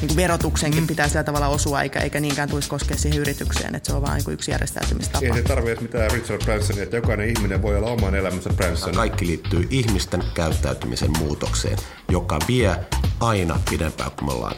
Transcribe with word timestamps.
niin 0.00 0.08
kuin 0.08 0.16
verotuksenkin 0.16 0.80
mm. 0.80 0.86
pitää 0.86 1.08
sillä 1.08 1.24
tavalla 1.24 1.48
osua, 1.48 1.82
eikä, 1.82 2.00
eikä 2.00 2.20
niinkään 2.20 2.48
tulisi 2.48 2.68
koskea 2.68 2.96
siihen 2.96 3.20
yritykseen, 3.20 3.74
että 3.74 3.90
se 3.90 3.96
on 3.96 4.02
vain 4.02 4.22
niin 4.26 4.34
yksi 4.34 4.50
järjestäytymistapa. 4.50 5.26
Ei 5.26 5.34
se 5.34 5.42
tarvitse 5.42 5.82
mitään 5.82 6.10
Richard 6.10 6.44
Bransonia, 6.44 6.82
että 6.82 6.96
jokainen 6.96 7.28
ihminen 7.28 7.62
voi 7.62 7.76
olla 7.76 7.90
oman 7.90 8.14
elämänsä 8.14 8.50
Branson. 8.50 8.94
Kaikki 8.94 9.26
liittyy 9.26 9.66
ihmisten 9.70 10.22
käyttäytymisen 10.34 11.10
muutokseen, 11.18 11.78
joka 12.08 12.38
vie 12.48 12.76
aina 13.20 13.60
pidempään 13.70 14.10
kuin 14.10 14.24
me 14.28 14.32
ollaan 14.32 14.56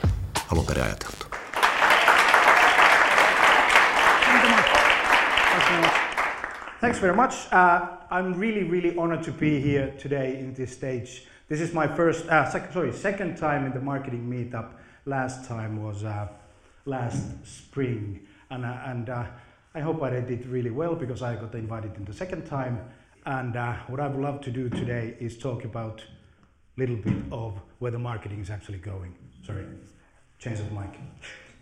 alun 0.53 0.67
perin 0.67 0.85
ajateltu. 0.85 1.27
Thanks 6.81 7.03
very 7.03 7.15
much. 7.15 7.47
Uh, 7.53 7.89
I'm 8.11 8.41
really, 8.41 8.65
really 8.65 8.95
honored 8.97 9.23
to 9.25 9.33
be 9.33 9.61
here 9.61 9.93
today 10.03 10.41
in 10.41 10.55
this 10.55 10.73
stage. 10.73 11.27
This 11.49 11.61
is 11.61 11.75
my 11.75 11.87
first, 11.87 12.27
uh, 12.27 12.47
sec- 12.51 12.73
sorry, 12.73 12.93
second 12.93 13.37
time 13.37 13.67
in 13.67 13.73
the 13.73 13.81
marketing 13.81 14.29
meetup. 14.31 14.80
Last 15.07 15.47
time 15.49 15.83
was 15.83 16.05
uh, 16.05 16.29
last 16.85 17.47
spring, 17.47 18.21
and 18.51 18.65
uh, 18.65 18.79
and 18.85 19.09
uh, 19.09 19.25
I 19.75 19.81
hope 19.81 20.03
I 20.03 20.21
did 20.21 20.47
really 20.47 20.71
well 20.71 20.95
because 20.95 21.23
I 21.23 21.37
got 21.37 21.55
invited 21.55 21.97
in 21.97 22.05
the 22.05 22.13
second 22.13 22.47
time. 22.47 22.81
And 23.27 23.57
uh, 23.57 23.75
what 23.89 24.01
I 24.01 24.09
would 24.09 24.21
love 24.21 24.41
to 24.43 24.51
do 24.51 24.69
today 24.69 25.15
is 25.21 25.37
talk 25.39 25.65
about 25.65 26.03
a 26.77 26.81
little 26.81 26.97
bit 26.97 27.17
of 27.31 27.61
where 27.79 27.91
the 27.91 27.99
marketing 27.99 28.41
is 28.41 28.51
actually 28.51 28.79
going. 28.79 29.15
Sorry, 29.45 29.65
change 30.39 30.61
of 30.61 30.73
mic. 30.73 30.99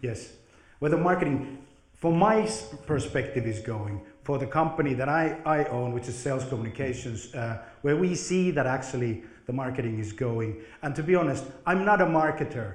Yes, 0.02 0.32
where 0.78 0.90
the 0.90 0.96
marketing, 0.96 1.58
from 1.94 2.18
my 2.18 2.48
perspective, 2.86 3.46
is 3.46 3.60
going 3.60 4.00
for 4.22 4.38
the 4.38 4.46
company 4.46 4.94
that 4.94 5.08
I, 5.08 5.38
I 5.46 5.64
own, 5.64 5.92
which 5.92 6.06
is 6.08 6.16
Sales 6.16 6.44
Communications, 6.44 7.34
uh, 7.34 7.62
where 7.82 7.96
we 7.96 8.14
see 8.14 8.50
that 8.50 8.66
actually 8.66 9.22
the 9.46 9.52
marketing 9.52 9.98
is 9.98 10.12
going. 10.12 10.60
And 10.82 10.94
to 10.94 11.02
be 11.02 11.14
honest, 11.14 11.44
I'm 11.66 11.84
not 11.84 12.00
a 12.00 12.06
marketer. 12.06 12.74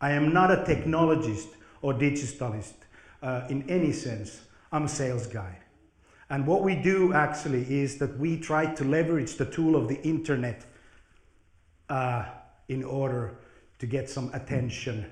I 0.00 0.12
am 0.12 0.32
not 0.32 0.50
a 0.50 0.56
technologist 0.58 1.48
or 1.82 1.94
digitalist 1.94 2.74
uh, 3.22 3.42
in 3.48 3.68
any 3.68 3.92
sense. 3.92 4.40
I'm 4.70 4.84
a 4.84 4.88
sales 4.88 5.26
guy. 5.26 5.58
And 6.30 6.46
what 6.46 6.62
we 6.62 6.74
do 6.74 7.14
actually 7.14 7.62
is 7.62 7.98
that 7.98 8.18
we 8.18 8.38
try 8.38 8.66
to 8.74 8.84
leverage 8.84 9.36
the 9.36 9.46
tool 9.46 9.76
of 9.76 9.88
the 9.88 10.00
internet 10.02 10.64
uh, 11.88 12.26
in 12.68 12.84
order 12.84 13.38
to 13.78 13.86
get 13.86 14.10
some 14.10 14.30
attention 14.34 15.06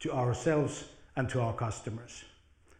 to 0.00 0.12
ourselves 0.12 0.84
and 1.16 1.28
to 1.30 1.40
our 1.40 1.52
customers. 1.52 2.24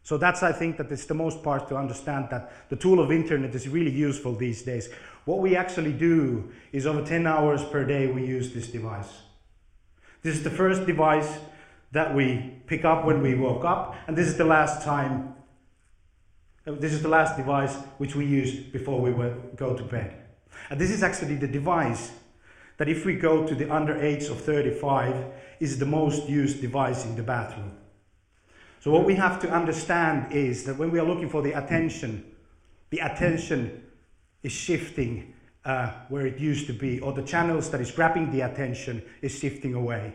So 0.04 0.16
that's, 0.16 0.44
I 0.44 0.52
think, 0.52 0.76
that 0.76 0.92
it's 0.92 1.06
the 1.06 1.14
most 1.14 1.42
part 1.42 1.68
to 1.68 1.76
understand 1.76 2.28
that 2.30 2.52
the 2.68 2.76
tool 2.76 3.00
of 3.00 3.10
internet 3.10 3.52
is 3.56 3.68
really 3.68 3.90
useful 3.90 4.36
these 4.36 4.62
days. 4.62 4.88
What 5.24 5.38
we 5.38 5.56
actually 5.56 5.92
do 5.92 6.52
is 6.70 6.86
over 6.86 7.04
10 7.04 7.26
hours 7.26 7.64
per 7.64 7.84
day 7.84 8.06
we 8.06 8.24
use 8.24 8.54
this 8.54 8.68
device. 8.68 9.08
This 10.26 10.38
is 10.38 10.42
the 10.42 10.50
first 10.50 10.86
device 10.86 11.38
that 11.92 12.12
we 12.12 12.58
pick 12.66 12.84
up 12.84 13.04
when 13.04 13.22
we 13.22 13.36
woke 13.36 13.64
up, 13.64 13.94
and 14.08 14.18
this 14.18 14.26
is 14.26 14.36
the 14.36 14.44
last 14.44 14.82
time, 14.82 15.36
uh, 16.66 16.72
this 16.72 16.92
is 16.92 17.00
the 17.00 17.08
last 17.08 17.36
device 17.36 17.76
which 17.98 18.16
we 18.16 18.26
use 18.26 18.52
before 18.58 19.00
we 19.00 19.12
go 19.54 19.76
to 19.76 19.84
bed. 19.84 20.16
And 20.68 20.80
this 20.80 20.90
is 20.90 21.04
actually 21.04 21.36
the 21.36 21.46
device 21.46 22.10
that 22.76 22.88
if 22.88 23.04
we 23.04 23.14
go 23.14 23.46
to 23.46 23.54
the 23.54 23.72
under 23.72 23.96
age 24.02 24.24
of 24.24 24.40
35 24.40 25.26
is 25.60 25.78
the 25.78 25.86
most 25.86 26.28
used 26.28 26.60
device 26.60 27.04
in 27.04 27.14
the 27.14 27.22
bathroom. 27.22 27.76
So, 28.80 28.90
what 28.90 29.04
we 29.04 29.14
have 29.14 29.40
to 29.42 29.48
understand 29.48 30.32
is 30.32 30.64
that 30.64 30.76
when 30.76 30.90
we 30.90 30.98
are 30.98 31.06
looking 31.06 31.28
for 31.28 31.40
the 31.40 31.52
attention, 31.52 32.24
the 32.90 32.98
attention 32.98 33.80
is 34.42 34.50
shifting 34.50 35.34
uh, 35.66 35.90
where 36.08 36.26
it 36.26 36.38
used 36.38 36.68
to 36.68 36.72
be, 36.72 37.00
or 37.00 37.12
the 37.12 37.22
channels 37.22 37.68
that 37.70 37.80
is 37.80 37.90
grabbing 37.90 38.30
the 38.30 38.42
attention 38.42 39.02
is 39.20 39.36
shifting 39.36 39.74
away. 39.74 40.14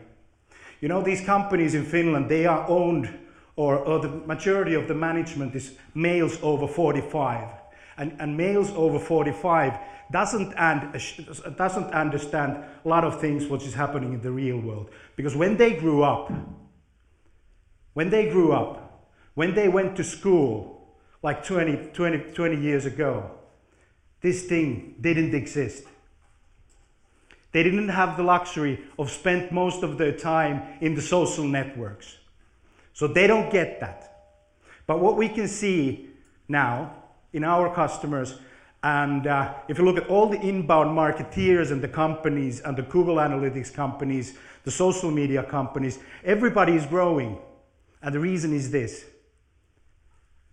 You 0.80 0.88
know, 0.88 1.02
these 1.02 1.22
companies 1.22 1.76
in 1.76 1.84
Finland, 1.86 2.30
they 2.30 2.46
are 2.46 2.66
owned, 2.70 3.14
or, 3.58 3.76
or 3.76 4.00
the 4.00 4.08
majority 4.08 4.76
of 4.76 4.88
the 4.88 4.96
management 4.96 5.54
is 5.54 5.74
males 5.94 6.40
over 6.42 6.68
45. 6.68 7.50
And, 7.98 8.16
and 8.20 8.38
males 8.38 8.72
over 8.72 8.98
45 8.98 9.74
doesn't, 10.10 10.54
and, 10.54 10.94
doesn't 11.58 11.94
understand 11.94 12.64
a 12.86 12.88
lot 12.88 13.04
of 13.04 13.20
things 13.20 13.46
what 13.48 13.62
is 13.64 13.74
happening 13.74 14.14
in 14.14 14.22
the 14.22 14.32
real 14.32 14.58
world. 14.58 14.90
Because 15.18 15.36
when 15.36 15.58
they 15.58 15.74
grew 15.74 16.02
up, 16.02 16.32
when 17.94 18.10
they 18.10 18.30
grew 18.30 18.54
up, 18.54 19.10
when 19.34 19.54
they 19.54 19.68
went 19.68 19.98
to 19.98 20.04
school, 20.04 20.96
like 21.22 21.44
20, 21.44 21.90
20, 21.94 22.32
20 22.34 22.62
years 22.62 22.86
ago, 22.86 23.32
this 24.22 24.44
thing 24.44 24.96
didn't 25.02 25.34
exist. 25.34 25.84
They 27.52 27.64
didn't 27.64 27.90
have 27.90 28.16
the 28.18 28.24
luxury 28.24 28.80
of 28.98 29.12
spend 29.12 29.52
most 29.52 29.84
of 29.84 29.98
their 29.98 30.14
time 30.14 30.78
in 30.80 30.96
the 30.96 31.02
social 31.02 31.44
networks. 31.44 32.18
So 32.94 33.08
they 33.08 33.28
don't 33.28 33.52
get 33.52 33.80
that. 33.82 34.08
But 34.88 35.00
what 35.00 35.18
we 35.18 35.28
can 35.28 35.48
see 35.48 36.10
now 36.48 36.96
in 37.34 37.44
our 37.44 37.74
customers, 37.74 38.36
and 38.84 39.28
uh, 39.28 39.54
if 39.68 39.78
you 39.78 39.86
look 39.86 39.98
at 39.98 40.08
all 40.08 40.28
the 40.28 40.40
inbound 40.40 40.98
marketeers 40.98 41.72
and 41.72 41.82
the 41.82 41.88
companies 41.88 42.62
and 42.62 42.78
the 42.78 42.84
Google 42.84 43.16
Analytics 43.16 43.74
companies, 43.74 44.38
the 44.64 44.72
social 44.72 45.12
media 45.12 45.44
companies, 45.44 46.00
everybody 46.24 46.76
is 46.76 46.86
growing. 46.86 47.38
And 48.02 48.16
the 48.16 48.20
reason 48.20 48.54
is 48.54 48.72
this 48.72 49.06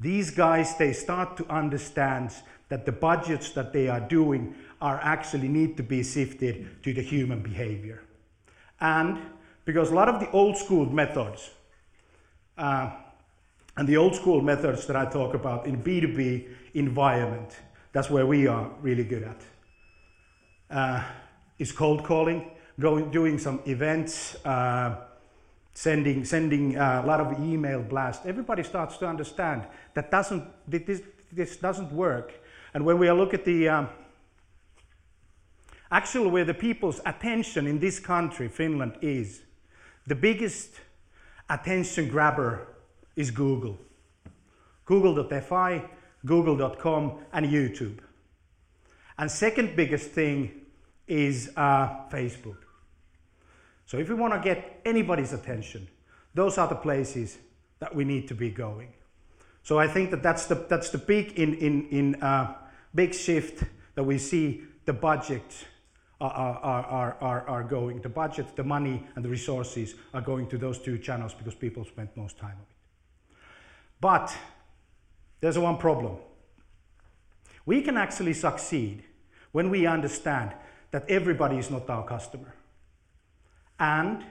these 0.00 0.30
guys, 0.30 0.76
they 0.76 0.92
start 0.92 1.36
to 1.38 1.46
understand 1.48 2.32
that 2.68 2.84
the 2.86 2.92
budgets 2.92 3.50
that 3.52 3.72
they 3.72 3.88
are 3.88 4.00
doing 4.00 4.54
are 4.80 5.00
actually 5.02 5.48
need 5.48 5.76
to 5.76 5.82
be 5.82 6.04
shifted 6.04 6.82
to 6.82 6.92
the 6.92 7.02
human 7.02 7.42
behavior. 7.42 8.02
And 8.80 9.18
because 9.64 9.90
a 9.90 9.94
lot 9.94 10.08
of 10.08 10.20
the 10.20 10.30
old 10.30 10.56
school 10.56 10.86
methods, 10.86 11.50
uh, 12.56 12.90
and 13.76 13.88
the 13.88 13.96
old 13.96 14.14
school 14.14 14.40
methods 14.40 14.86
that 14.86 14.96
I 14.96 15.06
talk 15.06 15.34
about 15.34 15.66
in 15.66 15.82
B2B 15.82 16.48
environment, 16.74 17.56
that's 17.92 18.10
where 18.10 18.26
we 18.26 18.46
are 18.46 18.70
really 18.80 19.04
good 19.04 19.22
at, 19.22 19.42
uh, 20.70 21.04
is 21.58 21.72
cold 21.72 22.04
calling, 22.04 22.50
going, 22.78 23.10
doing 23.10 23.38
some 23.38 23.60
events, 23.66 24.36
uh, 24.44 24.96
sending, 25.78 26.24
sending 26.24 26.76
uh, 26.76 27.02
a 27.04 27.06
lot 27.06 27.20
of 27.20 27.38
email 27.38 27.80
blast, 27.80 28.26
everybody 28.26 28.64
starts 28.64 28.96
to 28.96 29.06
understand 29.06 29.62
that 29.94 30.10
doesn't, 30.10 30.42
this, 30.66 31.02
this 31.30 31.56
doesn't 31.56 31.92
work. 31.92 32.32
And 32.74 32.84
when 32.84 32.98
we 32.98 33.08
look 33.12 33.32
at 33.32 33.44
the, 33.44 33.68
um, 33.68 33.88
actually 35.88 36.30
where 36.30 36.44
the 36.44 36.52
people's 36.52 37.00
attention 37.06 37.68
in 37.68 37.78
this 37.78 38.00
country, 38.00 38.48
Finland, 38.48 38.98
is, 39.02 39.42
the 40.04 40.16
biggest 40.16 40.70
attention 41.48 42.08
grabber 42.08 42.66
is 43.14 43.30
Google. 43.30 43.78
Google.fi, 44.84 45.84
Google.com, 46.26 47.20
and 47.32 47.46
YouTube. 47.46 48.00
And 49.16 49.30
second 49.30 49.76
biggest 49.76 50.10
thing 50.10 50.62
is 51.06 51.52
uh, 51.56 52.08
Facebook. 52.10 52.67
So 53.88 53.96
if 53.96 54.10
we 54.10 54.14
want 54.14 54.34
to 54.34 54.38
get 54.38 54.82
anybody's 54.84 55.32
attention, 55.32 55.88
those 56.34 56.58
are 56.58 56.68
the 56.68 56.74
places 56.74 57.38
that 57.78 57.94
we 57.94 58.04
need 58.04 58.28
to 58.28 58.34
be 58.34 58.50
going. 58.50 58.92
So 59.62 59.78
I 59.78 59.88
think 59.88 60.10
that 60.10 60.22
that's 60.22 60.44
the, 60.44 60.56
that's 60.56 60.90
the 60.90 60.98
big, 60.98 61.32
in, 61.38 61.54
in, 61.54 61.88
in, 61.88 62.14
uh, 62.22 62.54
big 62.94 63.14
shift 63.14 63.64
that 63.94 64.04
we 64.04 64.18
see 64.18 64.62
the 64.84 64.92
budget 64.92 65.64
are, 66.20 66.30
are, 66.30 66.84
are, 66.84 67.16
are, 67.22 67.48
are 67.48 67.62
going, 67.62 68.02
the 68.02 68.10
budget, 68.10 68.54
the 68.56 68.62
money, 68.62 69.06
and 69.16 69.24
the 69.24 69.28
resources 69.30 69.94
are 70.12 70.20
going 70.20 70.48
to 70.48 70.58
those 70.58 70.78
two 70.78 70.98
channels 70.98 71.32
because 71.32 71.54
people 71.54 71.82
spend 71.86 72.10
most 72.14 72.36
time 72.36 72.56
on 72.56 72.66
it. 72.68 73.36
But 74.02 74.36
there's 75.40 75.58
one 75.58 75.78
problem. 75.78 76.18
We 77.64 77.80
can 77.80 77.96
actually 77.96 78.34
succeed 78.34 79.04
when 79.52 79.70
we 79.70 79.86
understand 79.86 80.52
that 80.90 81.08
everybody 81.08 81.56
is 81.56 81.70
not 81.70 81.88
our 81.88 82.04
customer. 82.04 82.54
And 83.78 84.24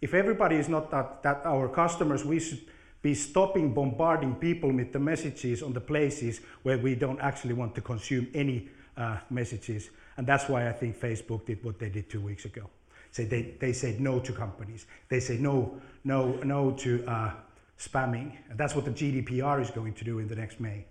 if 0.00 0.14
everybody 0.14 0.56
is 0.56 0.68
not 0.68 0.90
that, 0.90 1.22
that 1.22 1.42
our 1.44 1.68
customers, 1.68 2.24
we 2.24 2.40
should 2.40 2.60
be 3.02 3.14
stopping 3.14 3.72
bombarding 3.72 4.34
people 4.36 4.72
with 4.72 4.92
the 4.92 4.98
messages 4.98 5.62
on 5.62 5.72
the 5.72 5.80
places 5.80 6.40
where 6.62 6.78
we 6.78 6.94
don't 6.94 7.20
actually 7.20 7.54
want 7.54 7.74
to 7.74 7.80
consume 7.80 8.26
any 8.34 8.68
uh, 8.96 9.18
messages. 9.30 9.90
And 10.16 10.26
that's 10.26 10.48
why 10.48 10.68
I 10.68 10.72
think 10.72 10.98
Facebook 10.98 11.44
did 11.46 11.62
what 11.64 11.78
they 11.78 11.88
did 11.88 12.08
two 12.08 12.20
weeks 12.20 12.44
ago. 12.44 12.70
So 13.10 13.24
they, 13.24 13.54
they 13.60 13.72
said 13.72 14.00
no 14.00 14.20
to 14.20 14.32
companies. 14.32 14.86
They 15.08 15.20
say 15.20 15.36
no, 15.36 15.80
no, 16.02 16.32
no 16.42 16.72
to 16.72 17.04
uh, 17.06 17.32
spamming. 17.78 18.32
And 18.48 18.58
that's 18.58 18.74
what 18.74 18.84
the 18.84 18.90
GDPR 18.90 19.60
is 19.60 19.70
going 19.70 19.94
to 19.94 20.04
do 20.04 20.18
in 20.18 20.26
the 20.26 20.36
next 20.36 20.58
May. 20.58 20.86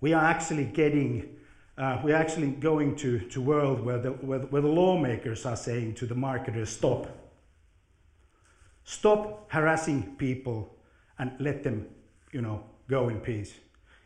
We 0.00 0.12
are 0.12 0.24
actually 0.24 0.66
getting, 0.66 1.36
uh, 1.78 2.00
we're 2.02 2.16
actually 2.16 2.48
going 2.48 2.96
to, 2.96 3.20
to 3.20 3.40
world 3.40 3.80
where 3.80 3.98
the, 3.98 4.10
where, 4.10 4.40
where 4.40 4.62
the 4.62 4.68
lawmakers 4.68 5.46
are 5.46 5.56
saying 5.56 5.94
to 5.94 6.06
the 6.06 6.14
marketers, 6.14 6.70
stop. 6.70 7.06
Stop 8.84 9.50
harassing 9.52 10.16
people 10.16 10.74
and 11.18 11.32
let 11.38 11.62
them, 11.62 11.86
you 12.32 12.40
know, 12.40 12.64
go 12.88 13.08
in 13.08 13.20
peace 13.20 13.54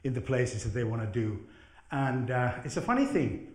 in 0.05 0.13
the 0.13 0.21
places 0.21 0.65
that 0.65 0.71
they 0.71 0.85
want 0.85 1.01
to 1.01 1.09
do. 1.09 1.39
And 1.91 2.31
uh, 2.31 2.53
it's 2.65 2.77
a 2.77 2.83
funny 2.83 3.07
thing. 3.07 3.55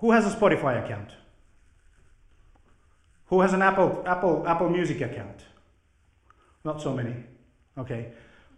Who 0.00 0.10
has 0.10 0.26
a 0.26 0.36
Spotify 0.36 0.84
account? 0.84 1.10
Who 3.26 3.40
has 3.40 3.52
an 3.52 3.62
Apple, 3.62 4.02
Apple, 4.06 4.46
Apple 4.46 4.68
Music 4.68 5.00
account? 5.00 5.44
Not 6.64 6.82
so 6.82 6.94
many. 6.94 7.14
Okay. 7.76 8.08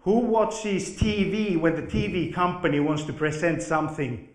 Who 0.03 0.21
watches 0.21 0.97
TV 0.97 1.61
when 1.61 1.77
the 1.77 1.83
TV 1.83 2.33
company 2.33 2.81
wants 2.81 3.05
to 3.05 3.13
present 3.13 3.63
something 3.63 4.29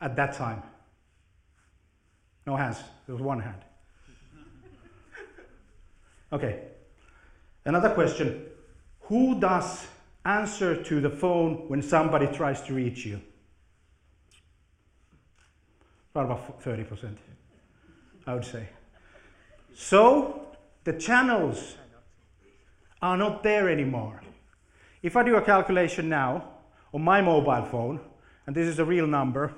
at 0.00 0.16
that 0.16 0.32
time? 0.34 0.62
No 2.46 2.56
hands. 2.56 2.82
There 3.06 3.14
was 3.14 3.22
one 3.22 3.40
hand. 3.40 3.62
Okay. 6.32 6.62
Another 7.64 7.90
question. 7.90 8.46
Who 9.02 9.38
does 9.38 9.86
answer 10.24 10.82
to 10.82 11.00
the 11.00 11.10
phone 11.10 11.68
when 11.68 11.82
somebody 11.82 12.26
tries 12.26 12.62
to 12.62 12.74
reach 12.74 13.04
you? 13.04 13.20
About 16.14 16.62
30%, 16.62 17.16
I 18.26 18.34
would 18.34 18.44
say. 18.44 18.68
So 19.74 20.46
the 20.84 20.92
channels 20.94 21.76
are 23.04 23.16
not 23.18 23.42
there 23.42 23.68
anymore. 23.68 24.22
If 25.02 25.16
I 25.16 25.22
do 25.22 25.36
a 25.36 25.42
calculation 25.42 26.08
now 26.08 26.44
on 26.94 27.02
my 27.02 27.20
mobile 27.20 27.66
phone, 27.66 28.00
and 28.46 28.56
this 28.56 28.66
is 28.66 28.78
a 28.78 28.84
real 28.84 29.06
number, 29.06 29.52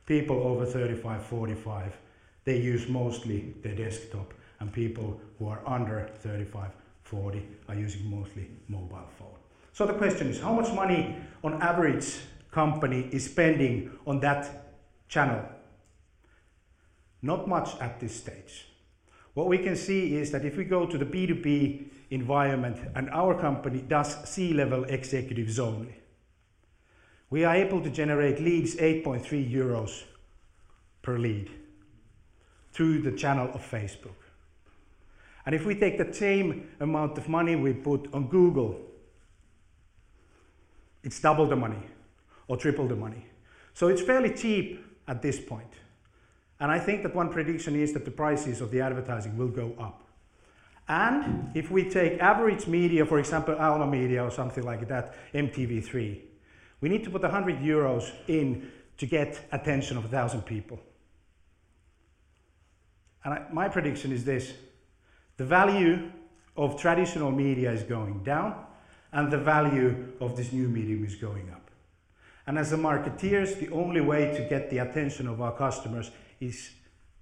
people 0.05 0.43
over 0.43 0.65
35, 0.65 1.23
45, 1.23 1.97
they 2.43 2.57
use 2.57 2.87
mostly 2.87 3.53
their 3.61 3.75
desktop, 3.75 4.33
and 4.59 4.71
people 4.71 5.19
who 5.37 5.47
are 5.47 5.61
under 5.65 6.09
35, 6.19 6.71
40 7.03 7.47
are 7.67 7.75
using 7.75 8.09
mostly 8.09 8.49
mobile 8.67 9.09
phone. 9.17 9.35
So 9.73 9.85
the 9.85 9.93
question 9.93 10.27
is, 10.27 10.39
how 10.39 10.53
much 10.53 10.73
money 10.73 11.15
on 11.43 11.61
average 11.61 12.17
company 12.51 13.09
is 13.11 13.25
spending 13.25 13.91
on 14.05 14.19
that 14.19 14.73
channel? 15.07 15.43
Not 17.21 17.47
much 17.47 17.79
at 17.79 17.99
this 17.99 18.15
stage. 18.15 18.67
What 19.33 19.47
we 19.47 19.59
can 19.59 19.75
see 19.75 20.15
is 20.15 20.31
that 20.31 20.43
if 20.43 20.57
we 20.57 20.65
go 20.65 20.85
to 20.85 20.97
the 20.97 21.05
B2B 21.05 21.85
environment 22.09 22.77
and 22.95 23.09
our 23.11 23.39
company 23.39 23.81
does 23.81 24.29
C-level 24.29 24.83
executives 24.85 25.57
only, 25.57 25.95
we 27.31 27.45
are 27.45 27.55
able 27.55 27.81
to 27.81 27.89
generate 27.89 28.39
leads 28.39 28.75
8.3 28.75 29.51
euros 29.51 30.03
per 31.01 31.17
lead 31.17 31.49
through 32.73 33.01
the 33.01 33.11
channel 33.13 33.49
of 33.53 33.61
Facebook. 33.61 34.19
And 35.45 35.55
if 35.55 35.65
we 35.65 35.73
take 35.73 35.97
the 35.97 36.13
same 36.13 36.69
amount 36.79 37.17
of 37.17 37.27
money 37.27 37.55
we 37.55 37.73
put 37.73 38.13
on 38.13 38.27
Google, 38.27 38.79
it's 41.03 41.19
double 41.19 41.47
the 41.47 41.55
money 41.55 41.81
or 42.47 42.57
triple 42.57 42.87
the 42.87 42.95
money. 42.95 43.25
So 43.73 43.87
it's 43.87 44.01
fairly 44.01 44.33
cheap 44.33 44.85
at 45.07 45.21
this 45.21 45.39
point. 45.39 45.73
And 46.59 46.69
I 46.69 46.79
think 46.79 47.01
that 47.03 47.15
one 47.15 47.29
prediction 47.29 47.75
is 47.75 47.93
that 47.93 48.05
the 48.05 48.11
prices 48.11 48.61
of 48.61 48.69
the 48.71 48.81
advertising 48.81 49.37
will 49.37 49.47
go 49.47 49.73
up. 49.79 50.03
And 50.87 51.49
if 51.55 51.71
we 51.71 51.89
take 51.89 52.19
average 52.19 52.67
media, 52.67 53.05
for 53.05 53.19
example, 53.19 53.55
Alma 53.55 53.87
Media 53.87 54.23
or 54.23 54.29
something 54.29 54.63
like 54.63 54.87
that, 54.89 55.15
MTV3, 55.33 56.21
we 56.81 56.89
need 56.89 57.03
to 57.03 57.09
put 57.09 57.21
100 57.21 57.59
euros 57.59 58.11
in 58.27 58.71
to 58.97 59.05
get 59.05 59.39
attention 59.51 59.97
of 59.97 60.03
1,000 60.03 60.41
people. 60.41 60.79
And 63.23 63.35
I, 63.35 63.45
my 63.51 63.69
prediction 63.69 64.11
is 64.11 64.25
this 64.25 64.53
the 65.37 65.45
value 65.45 66.11
of 66.57 66.79
traditional 66.79 67.31
media 67.31 67.71
is 67.71 67.83
going 67.83 68.23
down, 68.23 68.65
and 69.11 69.31
the 69.31 69.37
value 69.37 70.13
of 70.19 70.35
this 70.35 70.51
new 70.51 70.67
medium 70.67 71.05
is 71.05 71.15
going 71.15 71.49
up. 71.49 71.71
And 72.47 72.57
as 72.57 72.73
a 72.73 72.77
marketeers, 72.77 73.59
the 73.59 73.69
only 73.69 74.01
way 74.01 74.35
to 74.35 74.47
get 74.49 74.69
the 74.69 74.79
attention 74.79 75.27
of 75.27 75.41
our 75.41 75.55
customers 75.55 76.11
is 76.39 76.71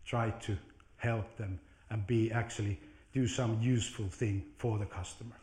try 0.05 0.31
to 0.31 0.57
help 0.97 1.37
them 1.37 1.59
and 1.89 2.05
be 2.07 2.31
actually 2.31 2.79
do 3.13 3.27
some 3.27 3.59
useful 3.61 4.07
thing 4.07 4.43
for 4.57 4.77
the 4.77 4.85
customer. 4.85 5.35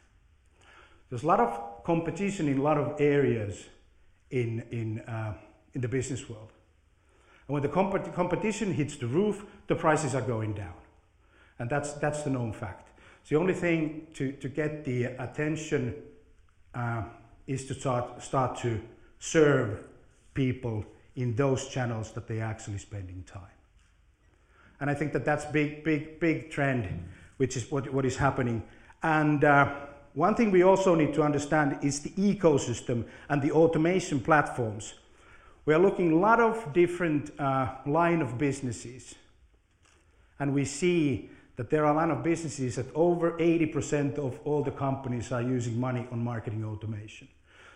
There's 1.09 1.23
a 1.23 1.27
lot 1.27 1.41
of 1.41 1.85
competition 1.85 2.49
in 2.49 2.59
a 2.59 2.63
lot 2.63 2.79
of 2.79 3.01
areas 3.01 3.65
in, 4.31 4.65
in, 4.71 5.01
uh, 5.01 5.35
in 5.75 5.81
the 5.81 5.89
business 5.89 6.29
world. 6.29 6.53
And 7.47 7.55
when 7.55 7.63
the 7.63 7.69
comp- 7.69 8.15
competition 8.15 8.73
hits 8.73 8.97
the 8.97 9.07
roof, 9.07 9.45
the 9.67 9.75
prices 9.75 10.15
are 10.15 10.23
going 10.23 10.55
down. 10.55 10.75
And 11.59 11.71
that's, 11.71 11.93
that's 11.95 12.23
the 12.23 12.31
known 12.31 12.53
fact. 12.53 12.89
So 13.25 13.35
the 13.35 13.41
only 13.41 13.55
thing 13.55 14.07
to, 14.15 14.33
to 14.33 14.49
get 14.49 14.85
the 14.85 15.05
attention 15.05 15.95
uh, 16.75 17.03
is 17.47 17.67
to 17.67 17.75
start, 17.75 18.23
start 18.23 18.59
to 18.59 18.81
serve 19.19 19.85
people 20.35 20.85
in 21.15 21.35
those 21.35 21.69
channels 21.69 22.13
that 22.13 22.29
they're 22.29 22.45
actually 22.45 22.79
spending 22.79 23.25
time. 23.27 23.43
And 24.81 24.91
I 24.91 24.95
think 24.95 25.13
that 25.15 25.25
that's 25.25 25.47
big, 25.47 25.83
big, 25.83 26.21
big 26.21 26.51
trend, 26.51 27.09
which 27.39 27.57
is 27.57 27.71
what, 27.71 27.91
what 27.93 28.05
is 28.05 28.17
happening. 28.17 28.63
And 29.03 29.43
uh, 29.43 29.75
one 30.17 30.35
thing 30.35 30.51
we 30.51 30.63
also 30.63 30.95
need 30.95 31.13
to 31.13 31.23
understand 31.23 31.79
is 31.83 32.01
the 32.01 32.09
ecosystem 32.13 33.05
and 33.29 33.43
the 33.43 33.53
automation 33.53 34.19
platforms. 34.19 34.95
We 35.67 35.75
are 35.75 35.79
looking 35.79 36.13
a 36.13 36.17
lot 36.17 36.41
of 36.41 36.73
different 36.73 37.39
uh, 37.39 37.75
line 37.85 38.23
of 38.23 38.39
businesses, 38.39 39.15
and 40.39 40.55
we 40.55 40.65
see 40.65 41.29
that 41.57 41.69
there 41.69 41.85
are 41.85 41.93
a 41.93 41.97
lot 41.97 42.11
of 42.11 42.23
businesses 42.23 42.77
that 42.77 42.87
over 42.95 43.33
80% 43.33 44.17
of 44.17 44.41
all 44.47 44.63
the 44.63 44.71
companies 44.71 45.33
are 45.33 45.43
using 45.43 45.79
money 45.79 46.07
on 46.11 46.25
marketing 46.25 46.65
automation. 46.65 47.29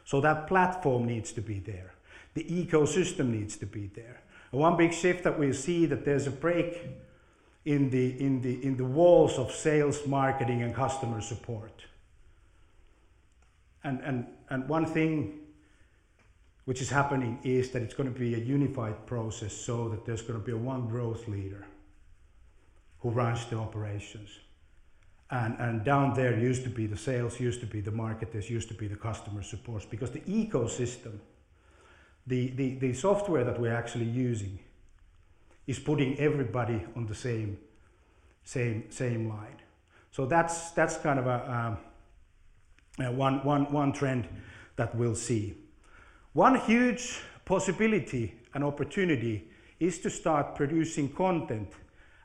So 0.07 0.23
that 0.23 0.47
platform 0.47 1.05
needs 1.05 1.33
to 1.33 1.43
be 1.43 1.59
there. 1.59 1.93
The 2.33 2.45
ecosystem 2.45 3.33
needs 3.33 3.59
to 3.59 3.67
be 3.67 3.91
there. 3.95 4.23
And 4.51 4.63
one 4.63 4.79
big 4.79 4.95
shift 4.95 5.25
that 5.25 5.39
we 5.39 5.53
see 5.53 5.85
that 5.85 6.07
there's 6.07 6.27
a 6.27 6.31
break 6.31 6.89
in 7.67 7.91
the, 7.91 8.19
in 8.19 8.41
the, 8.41 8.65
in 8.65 8.79
the 8.79 8.85
walls 8.85 9.37
of 9.37 9.53
sales, 9.53 10.07
marketing, 10.07 10.63
and 10.63 10.75
customer 10.75 11.21
support 11.21 11.85
and, 13.85 14.01
and, 14.01 14.27
and 14.51 14.69
one 14.69 14.87
thing 14.87 15.41
which 16.65 16.81
is 16.81 16.91
happening 16.91 17.39
is 17.43 17.71
that 17.71 17.83
it's 17.83 17.95
going 17.95 18.13
to 18.13 18.19
be 18.19 18.35
a 18.35 18.39
unified 18.39 19.07
process 19.07 19.53
so 19.53 19.89
that 19.89 20.05
there's 20.05 20.23
going 20.23 20.39
to 20.39 20.45
be 20.45 20.53
a 20.53 20.57
one 20.57 20.87
growth 20.87 21.27
leader 21.27 21.67
who 23.01 23.11
runs 23.11 23.45
the 23.47 23.57
operations. 23.57 24.31
And, 25.31 25.57
and 25.59 25.85
down 25.85 26.15
there 26.15 26.39
used 26.39 26.65
to 26.65 26.71
be 26.71 26.87
the 26.87 26.97
sales, 26.97 27.41
used 27.41 27.61
to 27.61 27.67
be 27.67 27.81
the 27.81 27.91
marketers, 27.91 28.51
used 28.51 28.69
to 28.69 28.75
be 28.75 28.89
the 28.89 28.97
customer 28.97 29.43
supports, 29.43 29.87
because 29.87 30.11
the 30.11 30.21
ecosystem, 30.21 31.19
the, 32.27 32.51
the, 32.51 32.75
the 32.75 32.93
software 32.93 33.45
that 33.45 33.59
we're 33.61 33.75
actually 33.75 34.07
using, 34.07 34.59
is 35.67 35.79
putting 35.79 36.19
everybody 36.19 36.85
on 36.97 37.07
the 37.07 37.15
same, 37.15 37.59
same, 38.45 38.91
same 38.91 39.29
line. 39.29 39.57
So 40.11 40.27
that's, 40.27 40.73
that's 40.73 40.97
kind 40.99 41.19
of 41.21 41.27
a, 41.27 41.51
um, 41.51 41.79
uh, 42.99 43.13
one, 43.13 43.45
one, 43.45 43.71
one 43.73 43.93
trend 43.93 44.29
that 44.77 44.95
we'll 44.95 45.15
see. 45.15 45.55
One 46.33 46.61
huge 46.61 47.21
possibility 47.45 48.35
and 48.55 48.65
opportunity 48.65 49.49
is 49.79 49.99
to 50.01 50.11
start 50.11 50.55
producing 50.55 51.11
content 51.13 51.73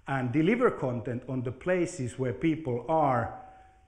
and 0.07 0.31
deliver 0.31 0.69
content 0.69 1.23
on 1.27 1.41
the 1.41 1.51
places 1.51 2.19
where 2.19 2.33
people 2.33 2.85
are, 2.87 3.39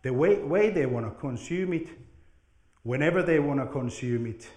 the 0.03 0.13
way, 0.13 0.41
way 0.41 0.69
they 0.69 0.85
want 0.85 1.05
to 1.05 1.19
consume 1.19 1.73
it, 1.73 1.89
whenever 2.83 3.21
they 3.21 3.39
want 3.39 3.59
to 3.59 3.67
consume 3.67 4.25
it. 4.25 4.47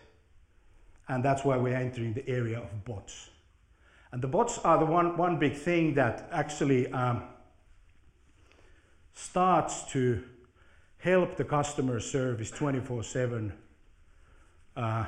And 1.09 1.25
that's 1.25 1.45
why 1.45 1.57
we're 1.57 1.77
entering 1.77 2.15
the 2.15 2.27
area 2.29 2.59
of 2.59 2.85
bots. 2.85 3.29
And 4.13 4.23
the 4.23 4.29
bots 4.29 4.59
are 4.59 4.79
the 4.79 4.87
one, 4.87 5.17
one 5.17 5.39
big 5.39 5.57
thing 5.57 5.95
that 5.95 6.29
actually 6.33 6.91
um, 6.93 7.25
starts 9.13 9.85
to 9.93 10.23
help 11.01 11.37
the 11.37 11.45
customer 11.45 11.99
service 11.99 12.51
24 12.51 13.03
7, 13.03 13.53
uh, 14.77 15.05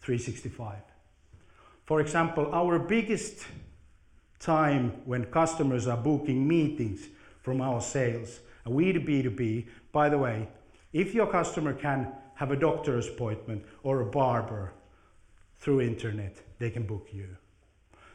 365. 0.00 0.76
For 1.84 2.00
example, 2.00 2.50
our 2.52 2.78
biggest 2.78 3.46
time 4.40 5.00
when 5.04 5.24
customers 5.26 5.86
are 5.86 5.96
booking 5.96 6.46
meetings 6.46 7.08
from 7.42 7.60
our 7.60 7.80
sales. 7.80 8.40
We 8.66 8.92
the 8.92 8.98
B2B, 8.98 9.66
by 9.92 10.08
the 10.08 10.18
way, 10.18 10.48
if 10.92 11.14
your 11.14 11.28
customer 11.28 11.72
can 11.72 12.12
have 12.34 12.50
a 12.50 12.56
doctor's 12.56 13.08
appointment 13.08 13.64
or 13.84 14.00
a 14.00 14.06
barber 14.06 14.72
through 15.54 15.80
internet, 15.80 16.36
they 16.58 16.70
can 16.70 16.84
book 16.84 17.08
you. 17.12 17.28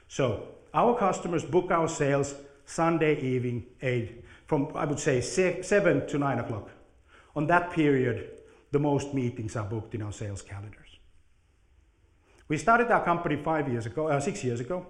So 0.10 0.50
our 0.74 0.98
customers 0.98 1.44
book 1.44 1.72
our 1.72 1.88
sales 1.88 2.36
Sunday 2.66 3.20
evening, 3.22 3.66
eight 3.82 4.24
from 4.46 4.70
I 4.76 4.84
would 4.84 5.00
say 5.00 5.22
seven 5.22 6.06
to 6.08 6.18
nine 6.18 6.40
o'clock. 6.40 6.70
On 7.36 7.48
that 7.48 7.72
period, 7.72 8.30
the 8.72 8.80
most 8.80 9.14
meetings 9.14 9.56
are 9.56 9.66
booked 9.66 9.96
in 9.96 10.02
our 10.02 10.12
sales 10.12 10.42
calendars. 10.42 11.00
We 12.48 12.58
started 12.58 12.92
our 12.92 13.04
company 13.04 13.38
five 13.38 13.70
years 13.70 13.86
ago, 13.86 14.08
uh, 14.08 14.20
six 14.20 14.44
years 14.44 14.60
ago, 14.60 14.86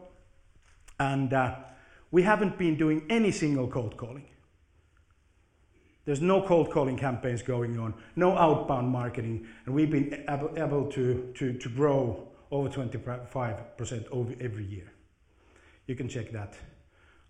and 0.99 1.33
uh, 1.33 1.55
we 2.09 2.23
haven't 2.23 2.57
been 2.57 2.75
doing 2.77 3.05
any 3.09 3.31
single 3.31 3.67
cold 3.67 3.97
calling. 3.97 4.25
There's 6.05 6.21
no 6.21 6.41
cold 6.41 6.71
calling 6.71 6.97
campaigns 6.97 7.43
going 7.43 7.77
on, 7.77 7.93
no 8.15 8.35
outbound 8.35 8.89
marketing, 8.89 9.47
and 9.65 9.75
we've 9.75 9.91
been 9.91 10.25
able, 10.27 10.51
able 10.57 10.85
to, 10.91 11.31
to, 11.35 11.53
to 11.53 11.69
grow 11.69 12.27
over 12.49 12.67
25% 12.67 14.07
over 14.11 14.33
every 14.41 14.65
year. 14.65 14.91
You 15.85 15.95
can 15.95 16.09
check 16.09 16.31
that 16.31 16.55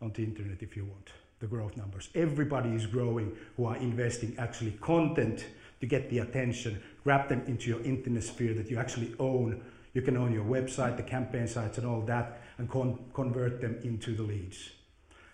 on 0.01 0.11
the 0.13 0.23
internet 0.23 0.61
if 0.61 0.75
you 0.75 0.85
want, 0.85 1.09
the 1.41 1.47
growth 1.47 1.75
numbers. 1.75 2.09
Everybody 2.15 2.69
is 2.69 2.85
growing 2.85 3.35
who 3.57 3.65
are 3.65 3.75
investing 3.77 4.35
actually 4.37 4.77
content 4.79 5.45
to 5.81 5.87
get 5.87 6.09
the 6.09 6.19
attention, 6.19 6.81
grab 7.03 7.27
them 7.27 7.43
into 7.47 7.69
your 7.69 7.81
internet 7.81 8.23
sphere 8.23 8.53
that 8.53 8.69
you 8.69 8.77
actually 8.77 9.13
own. 9.19 9.61
You 9.93 10.03
can 10.03 10.15
own 10.15 10.31
your 10.31 10.45
website, 10.45 10.95
the 10.95 11.03
campaign 11.03 11.47
sites, 11.47 11.79
and 11.79 11.87
all 11.87 12.01
that 12.01 12.41
and 12.59 12.69
con- 12.69 12.99
convert 13.13 13.59
them 13.59 13.79
into 13.83 14.15
the 14.15 14.21
leads. 14.21 14.69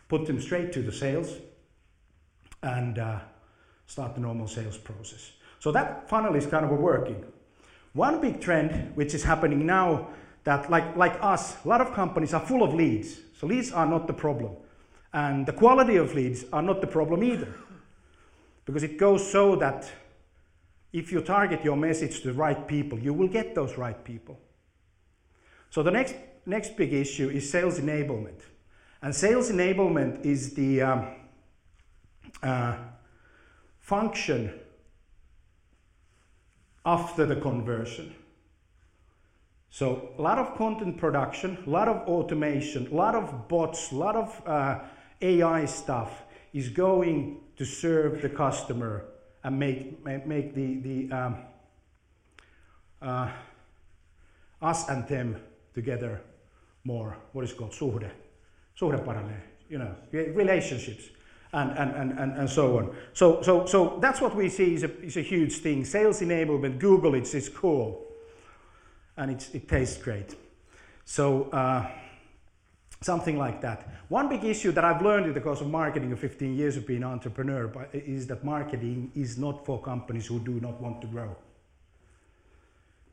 Put 0.07 0.25
them 0.25 0.39
straight 0.39 0.71
to 0.73 0.81
the 0.81 0.93
sales 0.93 1.33
and 2.63 2.97
uh, 2.97 3.19
start 3.85 4.15
the 4.15 4.21
normal 4.21 4.47
sales 4.47 4.77
process. 4.77 5.31
So 5.59 5.71
that 5.73 6.09
funnel 6.09 6.35
is 6.35 6.47
kind 6.47 6.63
of 6.63 6.71
working. 6.71 7.25
One 7.91 8.21
big 8.21 8.39
trend 8.39 8.95
which 8.95 9.13
is 9.13 9.23
happening 9.23 9.65
now 9.65 10.07
that 10.45 10.71
like, 10.71 10.95
like 10.95 11.17
us, 11.21 11.57
a 11.65 11.67
lot 11.67 11.81
of 11.81 11.93
companies 11.93 12.33
are 12.33 12.39
full 12.39 12.63
of 12.63 12.73
leads. 12.73 13.17
So 13.37 13.47
leads 13.47 13.73
are 13.73 13.85
not 13.85 14.07
the 14.07 14.13
problem. 14.13 14.55
And 15.17 15.47
the 15.47 15.53
quality 15.53 15.95
of 15.95 16.13
leads 16.13 16.45
are 16.53 16.61
not 16.61 16.79
the 16.79 16.85
problem 16.85 17.23
either. 17.23 17.51
Because 18.65 18.83
it 18.83 18.99
goes 18.99 19.31
so 19.31 19.55
that 19.55 19.91
if 20.93 21.11
you 21.11 21.21
target 21.21 21.63
your 21.63 21.75
message 21.75 22.21
to 22.21 22.27
the 22.27 22.33
right 22.33 22.67
people, 22.67 22.99
you 22.99 23.15
will 23.15 23.27
get 23.27 23.55
those 23.55 23.79
right 23.79 24.03
people. 24.03 24.39
So 25.71 25.81
the 25.81 25.89
next 25.89 26.13
next 26.45 26.77
big 26.77 26.93
issue 26.93 27.29
is 27.29 27.49
sales 27.49 27.79
enablement. 27.79 28.41
And 29.01 29.15
sales 29.15 29.49
enablement 29.49 30.23
is 30.23 30.53
the 30.53 30.83
um, 30.83 31.07
uh, 32.43 32.75
function 33.79 34.53
after 36.85 37.25
the 37.25 37.37
conversion. 37.37 38.13
So 39.71 40.09
a 40.17 40.21
lot 40.21 40.37
of 40.37 40.55
content 40.55 40.97
production, 40.97 41.57
a 41.65 41.69
lot 41.69 41.87
of 41.87 42.07
automation, 42.07 42.87
a 42.91 42.95
lot 42.95 43.15
of 43.15 43.47
bots, 43.47 43.91
a 43.91 43.95
lot 43.95 44.15
of 44.15 44.41
uh, 44.45 44.79
AI 45.21 45.65
stuff 45.65 46.23
is 46.53 46.69
going 46.69 47.39
to 47.57 47.65
serve 47.65 48.21
the 48.21 48.29
customer 48.29 49.05
and 49.43 49.59
make 49.59 50.05
make 50.25 50.53
the 50.53 50.79
the 50.79 51.15
um, 51.15 51.37
uh, 53.01 53.29
us 54.61 54.89
and 54.89 55.07
them 55.07 55.39
together 55.73 56.21
more 56.83 57.17
what 57.33 57.43
is 57.43 57.53
called 57.53 57.71
suhde, 57.71 58.09
suhde 58.79 59.03
paranee, 59.05 59.39
you 59.69 59.77
know, 59.77 59.93
relationships. 60.11 61.09
And, 61.53 61.71
and, 61.77 61.91
and, 61.95 62.19
and, 62.19 62.37
and 62.39 62.49
so 62.49 62.77
on. 62.77 62.93
So, 63.13 63.41
so, 63.41 63.65
so 63.65 63.99
that's 64.01 64.19
what 64.19 64.35
we 64.35 64.49
see 64.49 64.75
is 64.75 64.83
a, 64.83 65.01
is 65.01 65.15
a 65.15 65.21
huge 65.21 65.59
thing. 65.59 65.85
Sales 65.85 66.19
enablement, 66.19 66.77
Google, 66.77 67.15
it's, 67.15 67.33
it's 67.33 67.47
cool. 67.47 68.05
And 69.15 69.31
it's, 69.31 69.49
it 69.55 69.65
tastes 69.67 69.97
great. 69.97 70.35
So, 71.05 71.43
uh, 71.51 71.89
something 73.01 73.37
like 73.37 73.61
that. 73.61 73.87
One 74.09 74.29
big 74.29 74.43
issue 74.43 74.71
that 74.71 74.83
I've 74.83 75.01
learned 75.01 75.27
in 75.27 75.33
the 75.33 75.41
course 75.41 75.61
of 75.61 75.69
marketing 75.69 76.11
of 76.11 76.19
15 76.19 76.55
years 76.55 76.77
of 76.77 76.87
being 76.87 77.03
an 77.03 77.09
entrepreneur 77.09 77.71
uh, 77.77 77.85
is 77.93 78.27
that 78.27 78.43
marketing 78.43 79.11
is 79.15 79.37
not 79.37 79.65
for 79.65 79.81
companies 79.81 80.27
who 80.27 80.39
do 80.39 80.59
not 80.59 80.81
want 80.81 81.01
to 81.01 81.07
grow. 81.07 81.35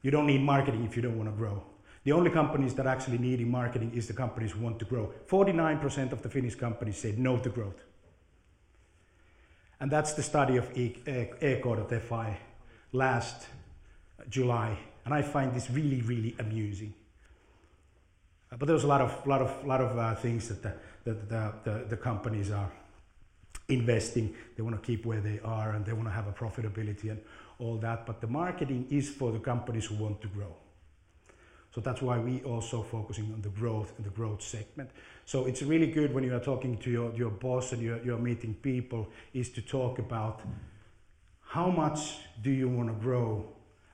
You 0.02 0.10
don't 0.10 0.26
need 0.26 0.42
marketing 0.42 0.84
if 0.84 0.96
you 0.96 1.02
don't 1.02 1.16
want 1.16 1.30
to 1.30 1.36
grow. 1.36 1.62
The 2.04 2.12
only 2.12 2.30
companies 2.30 2.74
that 2.74 2.86
actually 2.86 3.18
need 3.18 3.46
marketing 3.46 3.92
is 3.94 4.06
the 4.06 4.12
companies 4.12 4.52
who 4.52 4.60
want 4.60 4.78
to 4.78 4.84
grow. 4.84 5.12
49% 5.26 6.12
of 6.12 6.20
the 6.20 6.28
Finnish 6.28 6.54
companies 6.54 6.98
said 6.98 7.18
no 7.18 7.38
to 7.38 7.48
growth. 7.48 7.82
And 9.80 9.90
that's 9.90 10.12
the 10.12 10.22
study 10.22 10.56
of 10.58 10.70
uh, 10.70 11.44
Eco.fi 11.44 12.38
last 12.92 13.46
July. 14.28 14.78
And 15.04 15.14
I 15.14 15.22
find 15.22 15.54
this 15.54 15.70
really, 15.70 16.02
really 16.02 16.36
amusing. 16.38 16.94
Uh, 18.54 18.56
but 18.56 18.68
there's 18.68 18.84
a 18.84 18.86
lot 18.86 19.00
of, 19.00 19.26
lot 19.26 19.42
of, 19.42 19.66
lot 19.66 19.80
of 19.80 19.98
uh, 19.98 20.14
things 20.14 20.48
that, 20.48 20.62
the, 20.62 20.74
that 21.04 21.28
the, 21.28 21.52
the, 21.64 21.84
the 21.90 21.96
companies 21.96 22.50
are 22.50 22.70
investing. 23.68 24.34
They 24.56 24.62
want 24.62 24.80
to 24.80 24.86
keep 24.86 25.04
where 25.04 25.20
they 25.20 25.40
are 25.44 25.72
and 25.72 25.84
they 25.84 25.92
want 25.92 26.06
to 26.06 26.12
have 26.12 26.28
a 26.28 26.32
profitability 26.32 27.10
and 27.10 27.20
all 27.58 27.76
that. 27.78 28.06
But 28.06 28.20
the 28.20 28.28
marketing 28.28 28.86
is 28.90 29.08
for 29.08 29.32
the 29.32 29.40
companies 29.40 29.86
who 29.86 29.96
want 29.96 30.20
to 30.22 30.28
grow. 30.28 30.54
So 31.74 31.80
that's 31.80 32.00
why 32.00 32.18
we 32.18 32.42
also 32.42 32.82
focusing 32.82 33.32
on 33.32 33.42
the 33.42 33.48
growth 33.48 33.92
and 33.96 34.06
the 34.06 34.10
growth 34.10 34.42
segment. 34.42 34.90
So 35.24 35.46
it's 35.46 35.62
really 35.62 35.88
good 35.88 36.14
when 36.14 36.22
you 36.22 36.36
are 36.36 36.40
talking 36.40 36.78
to 36.78 36.90
your, 36.90 37.12
your 37.14 37.30
boss 37.30 37.72
and 37.72 37.82
you're, 37.82 38.00
you're 38.04 38.18
meeting 38.18 38.54
people 38.54 39.08
is 39.32 39.50
to 39.50 39.62
talk 39.62 39.98
about 39.98 40.42
how 41.40 41.70
much 41.70 42.18
do 42.42 42.52
you 42.52 42.68
want 42.68 42.90
to 42.90 42.94
grow 42.94 43.44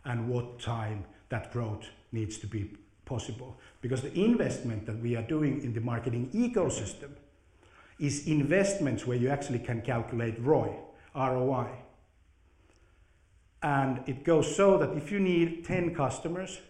and 0.04 0.28
what 0.28 0.60
time 0.60 1.06
that 1.30 1.50
growth 1.52 1.86
needs 2.12 2.36
to 2.38 2.46
be 2.46 2.70
possible. 3.10 3.58
Because 3.82 4.02
the 4.02 4.14
investment 4.18 4.86
that 4.86 4.98
we 5.00 5.16
are 5.16 5.26
doing 5.36 5.62
in 5.64 5.74
the 5.74 5.80
marketing 5.80 6.30
ecosystem 6.32 7.10
is 7.98 8.26
investments 8.26 9.06
where 9.06 9.18
you 9.18 9.28
actually 9.28 9.58
can 9.58 9.82
calculate 9.82 10.40
ROI, 10.40 10.76
ROI. 11.14 11.68
And 13.62 14.00
it 14.06 14.24
goes 14.24 14.56
so 14.56 14.78
that 14.78 14.96
if 14.96 15.10
you 15.12 15.18
need 15.20 15.64
10 15.66 15.94
customers, 15.94 16.60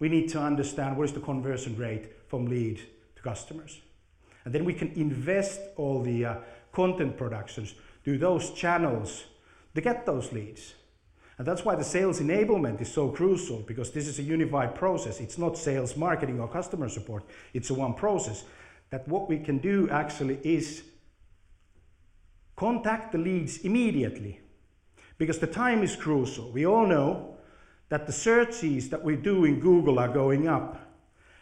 we 0.00 0.08
need 0.08 0.28
to 0.30 0.40
understand 0.40 0.96
what 0.96 1.04
is 1.04 1.12
the 1.12 1.20
conversion 1.20 1.76
rate 1.76 2.06
from 2.28 2.46
lead 2.46 2.80
to 3.16 3.22
customers. 3.22 3.80
And 4.44 4.52
then 4.54 4.64
we 4.64 4.74
can 4.74 4.90
invest 4.96 5.60
all 5.76 6.02
the 6.02 6.24
uh, 6.24 6.34
content 6.72 7.16
productions 7.16 7.74
to 8.04 8.18
those 8.18 8.50
channels 8.50 9.24
to 9.74 9.80
get 9.80 10.06
those 10.06 10.32
leads. 10.32 10.74
And 11.38 11.46
that's 11.46 11.64
why 11.64 11.74
the 11.74 11.84
sales 11.84 12.20
enablement 12.20 12.80
is 12.80 12.92
so 12.92 13.08
crucial 13.08 13.58
because 13.66 13.90
this 13.90 14.06
is 14.06 14.18
a 14.18 14.22
unified 14.22 14.74
process. 14.74 15.20
It's 15.20 15.38
not 15.38 15.58
sales, 15.58 15.96
marketing, 15.96 16.40
or 16.40 16.48
customer 16.48 16.88
support. 16.88 17.24
It's 17.52 17.70
a 17.70 17.74
one 17.74 17.94
process. 17.94 18.44
That 18.90 19.08
what 19.08 19.28
we 19.28 19.38
can 19.40 19.58
do 19.58 19.88
actually 19.90 20.38
is 20.44 20.84
contact 22.54 23.12
the 23.12 23.18
leads 23.18 23.58
immediately 23.58 24.40
because 25.18 25.38
the 25.38 25.48
time 25.48 25.82
is 25.82 25.96
crucial. 25.96 26.50
We 26.52 26.66
all 26.66 26.86
know 26.86 27.36
that 27.88 28.06
the 28.06 28.12
searches 28.12 28.88
that 28.90 29.02
we 29.02 29.16
do 29.16 29.44
in 29.44 29.60
Google 29.60 29.98
are 29.98 30.08
going 30.08 30.48
up, 30.48 30.80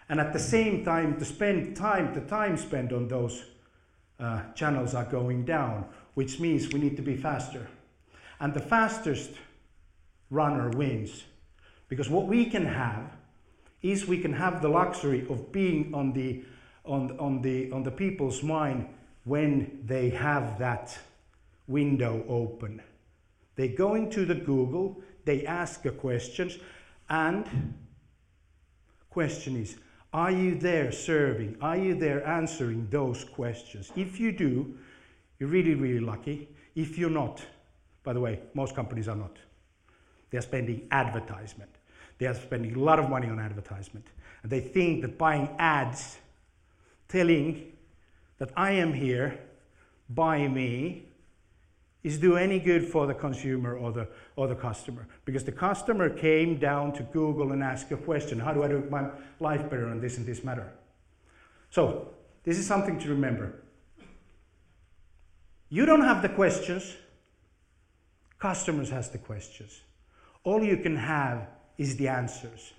and 0.08 0.20
at 0.20 0.32
the 0.32 0.38
same 0.38 0.84
time, 0.84 1.18
to 1.18 1.24
spend 1.24 1.76
time, 1.76 2.14
the 2.14 2.20
time 2.22 2.56
spent 2.56 2.92
on 2.92 3.08
those 3.08 3.44
uh, 4.18 4.42
channels 4.54 4.94
are 4.94 5.04
going 5.04 5.44
down, 5.44 5.84
which 6.14 6.40
means 6.40 6.72
we 6.72 6.80
need 6.80 6.96
to 6.96 7.02
be 7.02 7.16
faster. 7.16 7.66
And 8.40 8.52
the 8.52 8.60
fastest 8.60 9.30
runner 10.32 10.70
wins. 10.70 11.24
Because 11.88 12.08
what 12.08 12.26
we 12.26 12.46
can 12.46 12.64
have 12.64 13.12
is 13.82 14.06
we 14.06 14.18
can 14.18 14.32
have 14.32 14.62
the 14.62 14.68
luxury 14.68 15.26
of 15.28 15.52
being 15.52 15.94
on 15.94 16.12
the, 16.12 16.42
on, 16.84 17.18
on 17.18 17.42
the, 17.42 17.70
on 17.70 17.82
the 17.82 17.90
people's 17.90 18.42
mind 18.42 18.88
when 19.24 19.82
they 19.84 20.08
have 20.08 20.58
that 20.58 20.98
window 21.68 22.24
open. 22.28 22.80
They 23.56 23.68
go 23.68 23.94
into 23.94 24.24
the 24.24 24.34
Google, 24.34 25.02
they 25.24 25.44
ask 25.46 25.84
a 25.84 25.90
questions, 25.90 26.58
and 27.10 27.74
question 29.10 29.56
is, 29.56 29.76
are 30.14 30.30
you 30.30 30.54
there 30.54 30.92
serving? 30.92 31.56
Are 31.60 31.76
you 31.76 31.94
there 31.94 32.26
answering 32.26 32.88
those 32.90 33.24
questions? 33.24 33.92
If 33.96 34.18
you 34.18 34.32
do, 34.32 34.74
you're 35.38 35.48
really, 35.48 35.74
really 35.74 36.00
lucky. 36.00 36.48
If 36.74 36.96
you're 36.98 37.10
not, 37.10 37.42
by 38.02 38.12
the 38.12 38.20
way, 38.20 38.40
most 38.54 38.74
companies 38.74 39.08
are 39.08 39.16
not. 39.16 39.36
They're 40.32 40.40
spending 40.40 40.88
advertisement. 40.90 41.70
They 42.18 42.26
are 42.26 42.34
spending 42.34 42.74
a 42.74 42.78
lot 42.80 42.98
of 42.98 43.08
money 43.08 43.28
on 43.28 43.38
advertisement. 43.38 44.06
And 44.42 44.50
they 44.50 44.60
think 44.60 45.02
that 45.02 45.18
buying 45.18 45.48
ads 45.58 46.16
telling 47.08 47.72
that 48.38 48.50
I 48.56 48.72
am 48.72 48.92
here, 48.92 49.38
buy 50.08 50.48
me, 50.48 51.04
is 52.02 52.18
do 52.18 52.36
any 52.36 52.58
good 52.58 52.84
for 52.84 53.06
the 53.06 53.14
consumer 53.14 53.76
or 53.76 53.92
the, 53.92 54.08
or 54.34 54.48
the 54.48 54.54
customer. 54.54 55.06
Because 55.24 55.44
the 55.44 55.52
customer 55.52 56.10
came 56.10 56.58
down 56.58 56.92
to 56.94 57.02
Google 57.04 57.52
and 57.52 57.62
asked 57.62 57.92
a 57.92 57.96
question, 57.96 58.40
how 58.40 58.52
do 58.52 58.64
I 58.64 58.68
do 58.68 58.84
my 58.90 59.08
life 59.38 59.68
better 59.70 59.88
on 59.88 60.00
this 60.00 60.16
and 60.16 60.26
this 60.26 60.42
matter? 60.42 60.72
So, 61.70 62.08
this 62.42 62.58
is 62.58 62.66
something 62.66 62.98
to 62.98 63.08
remember. 63.08 63.62
You 65.68 65.86
don't 65.86 66.02
have 66.02 66.22
the 66.22 66.28
questions, 66.28 66.96
customers 68.38 68.90
has 68.90 69.10
the 69.10 69.18
questions. 69.18 69.80
All 70.44 70.62
you 70.62 70.76
can 70.76 70.96
have 70.96 71.48
is 71.78 71.96
the 71.96 72.08
answers. 72.08 72.72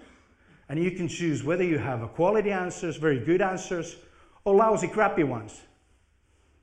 And 0.69 0.83
you 0.83 0.91
can 0.91 1.07
choose 1.07 1.43
whether 1.43 1.63
you 1.63 1.77
have 1.77 2.01
a 2.01 2.07
quality 2.07 2.51
answers, 2.51 2.97
very 2.97 3.19
good 3.19 3.41
answers, 3.41 3.95
or 4.45 4.55
lousy, 4.55 4.87
crappy 4.87 5.23
ones. 5.23 5.61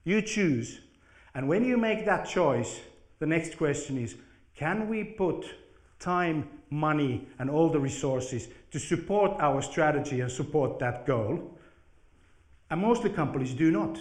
You 0.05 0.23
choose 0.23 0.81
and 1.35 1.49
when 1.49 1.65
you 1.65 1.77
make 1.77 2.05
that 2.07 2.27
choice, 2.27 2.81
the 3.19 3.27
next 3.27 3.57
question 3.57 3.99
is 3.99 4.17
can 4.55 4.89
we 4.89 5.05
put 5.05 5.47
time, 5.99 6.49
money, 6.71 7.29
and 7.39 7.51
all 7.51 7.71
the 7.71 7.79
resources 7.79 8.49
to 8.71 8.79
support 8.79 9.41
our 9.41 9.63
strategy 9.63 10.21
and 10.21 10.31
support 10.31 10.79
that 10.81 11.07
goal? 11.07 11.59
And 12.71 12.81
mostly 12.81 13.11
companies 13.11 13.55
do 13.55 13.71
not. 13.71 13.99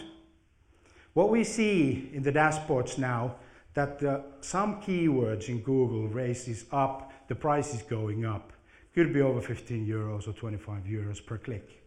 What 1.13 1.29
we 1.29 1.43
see 1.43 2.09
in 2.13 2.23
the 2.23 2.31
dashboards 2.31 2.97
now 2.97 3.35
that 3.79 4.03
uh, 4.03 4.19
some 4.41 4.81
keywords 4.81 5.47
in 5.47 5.59
Google 5.61 6.09
raises 6.09 6.65
up, 6.69 7.13
the 7.29 7.35
price 7.35 7.73
is 7.73 7.81
going 7.83 8.25
up. 8.25 8.51
Could 8.93 9.13
be 9.13 9.21
over 9.21 9.39
15 9.39 9.87
euros 9.87 10.27
or 10.27 10.33
25 10.33 10.83
euros 10.83 11.25
per 11.25 11.37
click. 11.37 11.81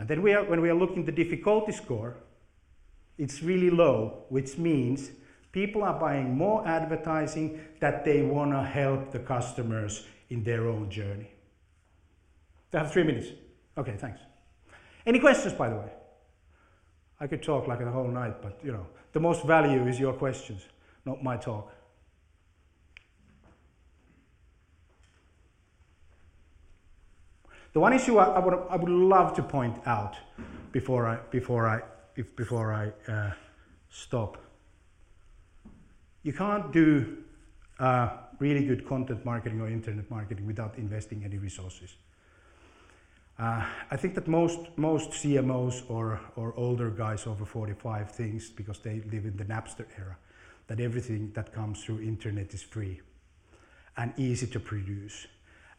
And 0.00 0.08
then 0.08 0.20
we 0.20 0.34
are, 0.34 0.42
when 0.42 0.60
we 0.60 0.68
are 0.68 0.74
looking 0.74 1.04
the 1.04 1.12
difficulty 1.12 1.70
score, 1.70 2.16
it's 3.18 3.40
really 3.40 3.70
low, 3.70 4.24
which 4.30 4.58
means 4.58 5.12
people 5.52 5.84
are 5.84 6.00
buying 6.00 6.36
more 6.36 6.66
advertising 6.66 7.60
that 7.78 8.04
they 8.04 8.22
want 8.22 8.50
to 8.50 8.62
help 8.62 9.12
the 9.12 9.20
customers 9.20 10.04
in 10.30 10.42
their 10.42 10.66
own 10.66 10.90
journey. 10.90 11.30
I 12.74 12.78
have 12.78 12.92
three 12.92 13.04
minutes. 13.04 13.28
Okay, 13.78 13.94
thanks. 13.96 14.20
Any 15.06 15.20
questions, 15.20 15.54
by 15.54 15.68
the 15.68 15.76
way? 15.76 15.92
I 17.20 17.28
could 17.28 17.44
talk 17.44 17.68
like 17.68 17.78
the 17.78 17.92
whole 17.92 18.08
night, 18.08 18.42
but 18.42 18.58
you 18.64 18.72
know, 18.72 18.86
the 19.12 19.20
most 19.20 19.44
value 19.44 19.86
is 19.86 20.00
your 20.00 20.14
questions, 20.14 20.62
not 21.04 21.22
my 21.22 21.36
talk. 21.36 21.72
The 27.72 27.80
one 27.80 27.92
issue 27.92 28.18
I, 28.18 28.24
I, 28.24 28.38
would, 28.40 28.54
I 28.68 28.76
would 28.76 28.90
love 28.90 29.34
to 29.34 29.42
point 29.42 29.76
out 29.86 30.16
before 30.72 31.06
I, 31.06 31.18
before 31.30 31.68
I 31.68 31.80
if 32.16 32.34
before 32.36 32.72
I 32.72 33.10
uh, 33.10 33.32
stop. 33.88 34.36
You 36.22 36.32
can't 36.32 36.72
do 36.72 37.18
uh, 37.78 38.08
really 38.38 38.64
good 38.66 38.86
content 38.86 39.24
marketing 39.24 39.60
or 39.60 39.68
internet 39.68 40.10
marketing 40.10 40.46
without 40.46 40.76
investing 40.76 41.24
any 41.24 41.38
resources. 41.38 41.94
Uh, 43.38 43.64
I 43.90 43.96
think 43.96 44.14
that 44.14 44.28
most 44.28 44.58
most 44.76 45.10
CMOs 45.12 45.88
or 45.88 46.20
or 46.36 46.52
older 46.56 46.90
guys 46.90 47.26
over 47.26 47.44
45 47.44 48.10
thinks 48.10 48.50
because 48.50 48.80
they 48.80 49.00
live 49.12 49.24
in 49.24 49.36
the 49.36 49.44
Napster 49.44 49.86
era 49.96 50.16
that 50.70 50.78
everything 50.78 51.32
that 51.34 51.52
comes 51.52 51.82
through 51.82 52.00
internet 52.00 52.54
is 52.54 52.62
free 52.62 53.00
and 53.96 54.14
easy 54.16 54.46
to 54.46 54.60
produce 54.60 55.26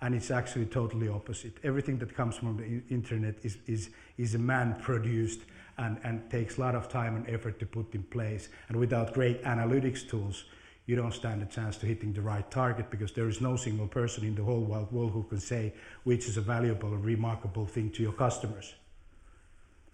and 0.01 0.13
it's 0.13 0.31
actually 0.31 0.65
totally 0.65 1.07
opposite. 1.07 1.53
Everything 1.63 1.97
that 1.99 2.13
comes 2.13 2.35
from 2.35 2.57
the 2.57 2.93
internet 2.93 3.35
is, 3.41 3.57
is, 3.67 3.91
is 4.17 4.37
man 4.37 4.75
produced 4.81 5.39
and, 5.77 5.97
and 6.03 6.29
takes 6.29 6.57
a 6.57 6.59
lot 6.59 6.75
of 6.75 6.89
time 6.89 7.15
and 7.15 7.29
effort 7.29 7.57
to 7.59 7.65
put 7.65 7.95
in 7.95 8.03
place. 8.03 8.49
And 8.67 8.77
without 8.77 9.13
great 9.13 9.41
analytics 9.43 10.05
tools, 10.09 10.43
you 10.87 10.97
don't 10.97 11.13
stand 11.13 11.41
a 11.41 11.45
chance 11.45 11.77
to 11.77 11.85
hitting 11.85 12.11
the 12.11 12.21
right 12.21 12.51
target 12.51 12.91
because 12.91 13.13
there 13.13 13.29
is 13.29 13.39
no 13.39 13.55
single 13.55 13.87
person 13.87 14.25
in 14.25 14.35
the 14.35 14.43
whole 14.43 14.65
wide 14.65 14.91
world 14.91 15.11
who 15.11 15.23
can 15.23 15.39
say 15.39 15.73
which 16.03 16.27
is 16.27 16.35
a 16.35 16.41
valuable 16.41 16.89
and 16.89 17.05
remarkable 17.05 17.65
thing 17.65 17.91
to 17.91 18.03
your 18.03 18.11
customers. 18.11 18.73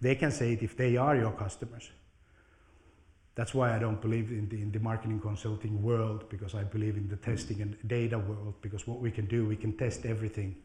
They 0.00 0.16
can 0.16 0.32
say 0.32 0.54
it 0.54 0.62
if 0.64 0.76
they 0.76 0.96
are 0.96 1.14
your 1.14 1.32
customers. 1.32 1.88
That's 3.38 3.54
why 3.54 3.72
I 3.72 3.78
don't 3.78 4.00
believe 4.00 4.32
in 4.32 4.48
the, 4.48 4.60
in 4.60 4.72
the 4.72 4.80
marketing 4.80 5.20
consulting 5.20 5.80
world 5.80 6.28
because 6.28 6.56
I 6.56 6.64
believe 6.64 6.96
in 6.96 7.08
the 7.08 7.14
testing 7.14 7.62
and 7.62 7.76
data 7.86 8.18
world 8.18 8.54
because 8.62 8.84
what 8.88 8.98
we 8.98 9.12
can 9.12 9.26
do, 9.26 9.46
we 9.46 9.54
can 9.54 9.76
test 9.76 10.04
everything. 10.06 10.56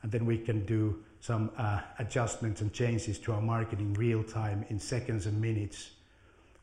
And 0.00 0.10
then 0.10 0.24
we 0.24 0.38
can 0.38 0.64
do 0.64 1.04
some 1.20 1.50
uh, 1.58 1.82
adjustments 1.98 2.62
and 2.62 2.72
changes 2.72 3.18
to 3.18 3.34
our 3.34 3.42
marketing 3.42 3.92
real 3.92 4.24
time 4.24 4.64
in 4.70 4.80
seconds 4.80 5.26
and 5.26 5.38
minutes 5.38 5.90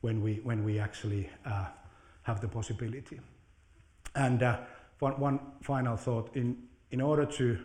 when 0.01 0.19
we, 0.23 0.37
when 0.43 0.63
we 0.63 0.79
actually 0.79 1.29
uh, 1.45 1.67
have 2.23 2.41
the 2.41 2.47
possibility. 2.47 3.19
And 4.15 4.41
uh, 4.41 4.61
one, 4.97 5.19
one 5.19 5.39
final 5.61 5.95
thought. 5.95 6.35
In, 6.35 6.57
in 6.89 7.01
order 7.01 7.27
to 7.37 7.59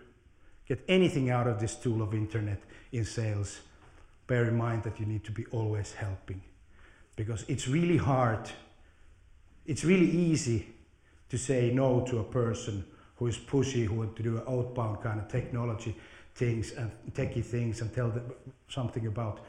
get 0.66 0.84
anything 0.86 1.30
out 1.30 1.46
of 1.46 1.60
this 1.60 1.76
tool 1.76 2.02
of 2.02 2.12
internet 2.12 2.60
in 2.92 3.06
sales, 3.06 3.60
bear 4.26 4.44
in 4.44 4.54
mind 4.54 4.82
that 4.82 5.00
you 5.00 5.06
need 5.06 5.24
to 5.24 5.32
be 5.32 5.46
always 5.46 5.94
helping 5.94 6.42
because 7.18 7.44
it's 7.48 7.66
really 7.66 7.96
hard, 7.96 8.48
it's 9.66 9.84
really 9.84 10.08
easy 10.08 10.68
to 11.28 11.36
say 11.36 11.70
no 11.74 12.00
to 12.02 12.20
a 12.20 12.24
person 12.24 12.84
who 13.16 13.26
is 13.26 13.36
pushy, 13.36 13.84
who 13.84 13.94
want 13.96 14.14
to 14.14 14.22
do 14.22 14.40
outbound 14.48 15.02
kind 15.02 15.18
of 15.18 15.26
technology 15.26 15.96
things 16.36 16.70
and 16.72 16.92
techie 17.12 17.44
things 17.44 17.80
and 17.80 17.92
tell 17.92 18.08
them 18.08 18.32
something 18.68 19.08
about 19.08 19.40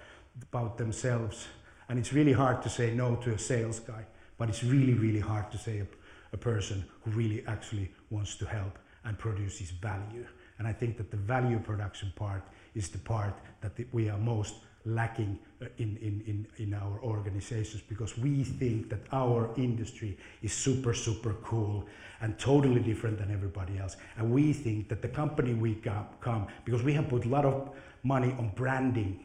about 0.52 0.78
themselves. 0.80 1.48
And 1.90 2.00
it's 2.00 2.12
really 2.12 2.34
hard 2.34 2.64
to 2.64 2.70
say 2.70 2.92
no 2.92 3.16
to 3.18 3.34
a 3.34 3.38
sales 3.38 3.80
guy, 3.80 4.04
but 4.40 4.50
it's 4.50 4.64
really, 4.64 4.94
really 4.94 5.20
hard 5.20 5.52
to 5.52 5.58
say 5.58 5.80
a, 5.80 5.88
a 6.34 6.38
person 6.38 6.84
who 7.04 7.12
really 7.12 7.44
actually 7.46 7.92
wants 8.10 8.36
to 8.38 8.46
help 8.46 8.80
and 9.04 9.18
produces 9.18 9.70
value. 9.70 10.26
And 10.58 10.68
I 10.68 10.74
think 10.74 10.98
that 10.98 11.12
the 11.12 11.18
value 11.18 11.60
production 11.60 12.12
part 12.16 12.44
is 12.74 12.90
the 12.90 12.98
part 12.98 13.36
that 13.62 13.74
we 13.92 14.10
are 14.10 14.18
most 14.18 14.56
lacking 14.86 15.38
uh, 15.62 15.66
in, 15.78 15.98
in, 15.98 16.24
in, 16.26 16.48
in 16.58 16.74
our 16.74 17.00
organizations 17.04 17.82
because 17.88 18.18
we 18.18 18.44
think 18.44 18.90
that 18.90 19.02
our 19.12 19.50
industry 19.58 20.18
is 20.42 20.54
super, 20.54 20.94
super 20.94 21.34
cool 21.44 21.86
and 22.22 22.38
totally 22.40 22.82
different 22.82 23.18
than 23.18 23.32
everybody 23.32 23.78
else. 23.78 23.98
And 24.18 24.32
we 24.32 24.54
think 24.54 24.90
that 24.90 25.02
the 25.02 25.08
company 25.08 25.54
we 25.54 25.76
come, 25.76 26.48
because 26.66 26.84
we 26.84 26.94
have 26.94 27.10
put 27.10 27.26
a 27.26 27.30
lot 27.30 27.46
of 27.46 27.70
money 28.04 28.34
on 28.38 28.52
branding, 28.56 29.20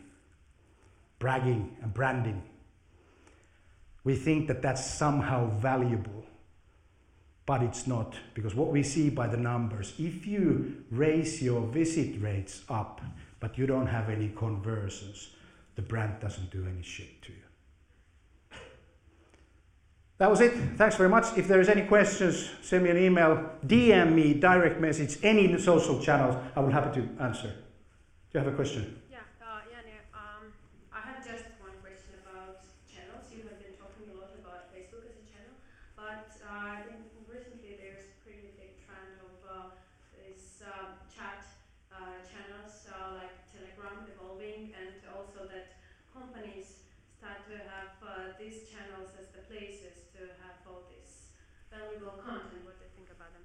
bragging 1.19 1.77
and 1.83 1.93
branding, 1.95 2.43
we 4.05 4.15
think 4.15 4.49
that 4.49 4.61
that's 4.61 4.85
somehow 4.85 5.49
valuable. 5.59 6.25
But 7.47 7.63
it's 7.63 7.87
not, 7.87 8.15
because 8.33 8.55
what 8.55 8.69
we 8.69 8.83
see 8.83 9.11
by 9.11 9.27
the 9.27 9.37
numbers, 9.37 9.93
if 9.99 10.27
you 10.27 10.85
raise 10.91 11.43
your 11.43 11.61
visit 11.61 12.21
rates 12.21 12.63
up, 12.71 13.03
but 13.39 13.59
you 13.59 13.67
don't 13.67 13.87
have 13.87 14.09
any 14.09 14.31
conversions, 14.35 15.29
the 15.77 15.83
brand 15.83 16.21
doesn't 16.21 16.51
do 16.51 16.67
any 16.67 16.83
shit 16.83 17.23
to 17.23 17.33
you. 17.33 17.39
That 20.19 20.31
was 20.31 20.41
it. 20.41 20.53
Thanks 20.77 20.95
very 20.95 21.09
much. 21.09 21.37
If 21.37 21.49
there's 21.49 21.69
any 21.69 21.83
questions, 21.83 22.49
send 22.63 22.85
me 22.85 22.91
an 22.91 22.99
email, 22.99 23.51
DM 23.67 24.15
me, 24.15 24.35
direct 24.35 24.81
message, 24.81 25.19
any 25.25 25.59
social 25.59 26.01
channels. 26.01 26.37
I 26.55 26.61
will 26.61 26.71
happy 26.71 27.01
to 27.01 27.09
answer. 27.21 27.49
Do 27.49 28.39
you 28.39 28.45
have 28.45 28.53
a 28.53 28.57
question? 28.57 29.01
but 35.97 36.31
uh, 36.45 36.53
I 36.53 36.83
think 36.85 37.01
recently 37.27 37.81
there's 37.81 38.13
pretty 38.23 38.53
big 38.61 38.77
trend 38.85 39.19
of 39.25 39.41
uh, 39.51 39.75
these 48.45 48.69
channels 48.69 49.09
as 49.17 49.33
the 49.33 49.41
places 49.49 50.13
to 50.13 50.21
have 50.45 50.61
all 50.69 50.85
this 50.93 51.33
content. 52.11 52.65
What 52.65 52.75
you 52.81 52.89
think 52.97 53.09
about 53.11 53.33
them? 53.33 53.43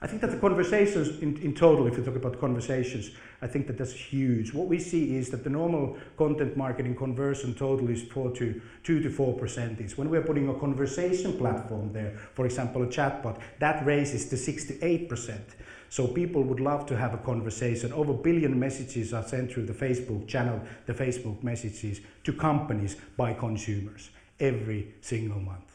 I 0.00 0.06
think 0.06 0.20
that 0.22 0.30
the 0.30 0.38
conversations 0.38 1.20
in, 1.20 1.36
in 1.38 1.54
total, 1.54 1.86
if 1.86 1.96
you 1.96 2.04
talk 2.04 2.16
about 2.16 2.40
conversations, 2.40 3.10
I 3.40 3.46
think 3.46 3.66
that 3.68 3.78
that's 3.78 3.92
huge. 3.92 4.52
What 4.52 4.66
we 4.66 4.78
see 4.78 5.16
is 5.16 5.30
that 5.30 5.44
the 5.44 5.50
normal 5.50 5.96
content 6.16 6.56
marketing 6.56 6.96
conversion 6.96 7.54
total 7.54 7.88
is 7.88 8.02
four 8.02 8.30
to 8.32 8.60
two 8.82 9.00
to 9.00 9.10
four 9.10 9.34
percent. 9.34 9.80
Is 9.80 9.96
when 9.96 10.10
we're 10.10 10.22
putting 10.22 10.48
a 10.48 10.54
conversation 10.54 11.36
platform 11.38 11.92
there, 11.92 12.16
for 12.34 12.46
example, 12.46 12.82
a 12.82 12.86
chatbot, 12.86 13.40
that 13.60 13.84
raises 13.86 14.28
to 14.30 14.36
six 14.36 14.64
to 14.66 14.84
eight 14.84 15.08
percent. 15.08 15.44
So 15.90 16.06
people 16.06 16.42
would 16.42 16.60
love 16.60 16.84
to 16.86 16.96
have 16.96 17.14
a 17.14 17.18
conversation. 17.18 17.92
Over 17.92 18.12
a 18.12 18.14
billion 18.14 18.58
messages 18.58 19.14
are 19.14 19.22
sent 19.22 19.50
through 19.50 19.66
the 19.66 19.72
Facebook 19.72 20.28
channel, 20.28 20.60
the 20.84 20.92
Facebook 20.92 21.42
messages 21.42 22.00
to 22.24 22.32
companies 22.32 22.96
by 23.16 23.32
consumers 23.32 24.10
every 24.38 24.94
single 25.00 25.40
month. 25.40 25.67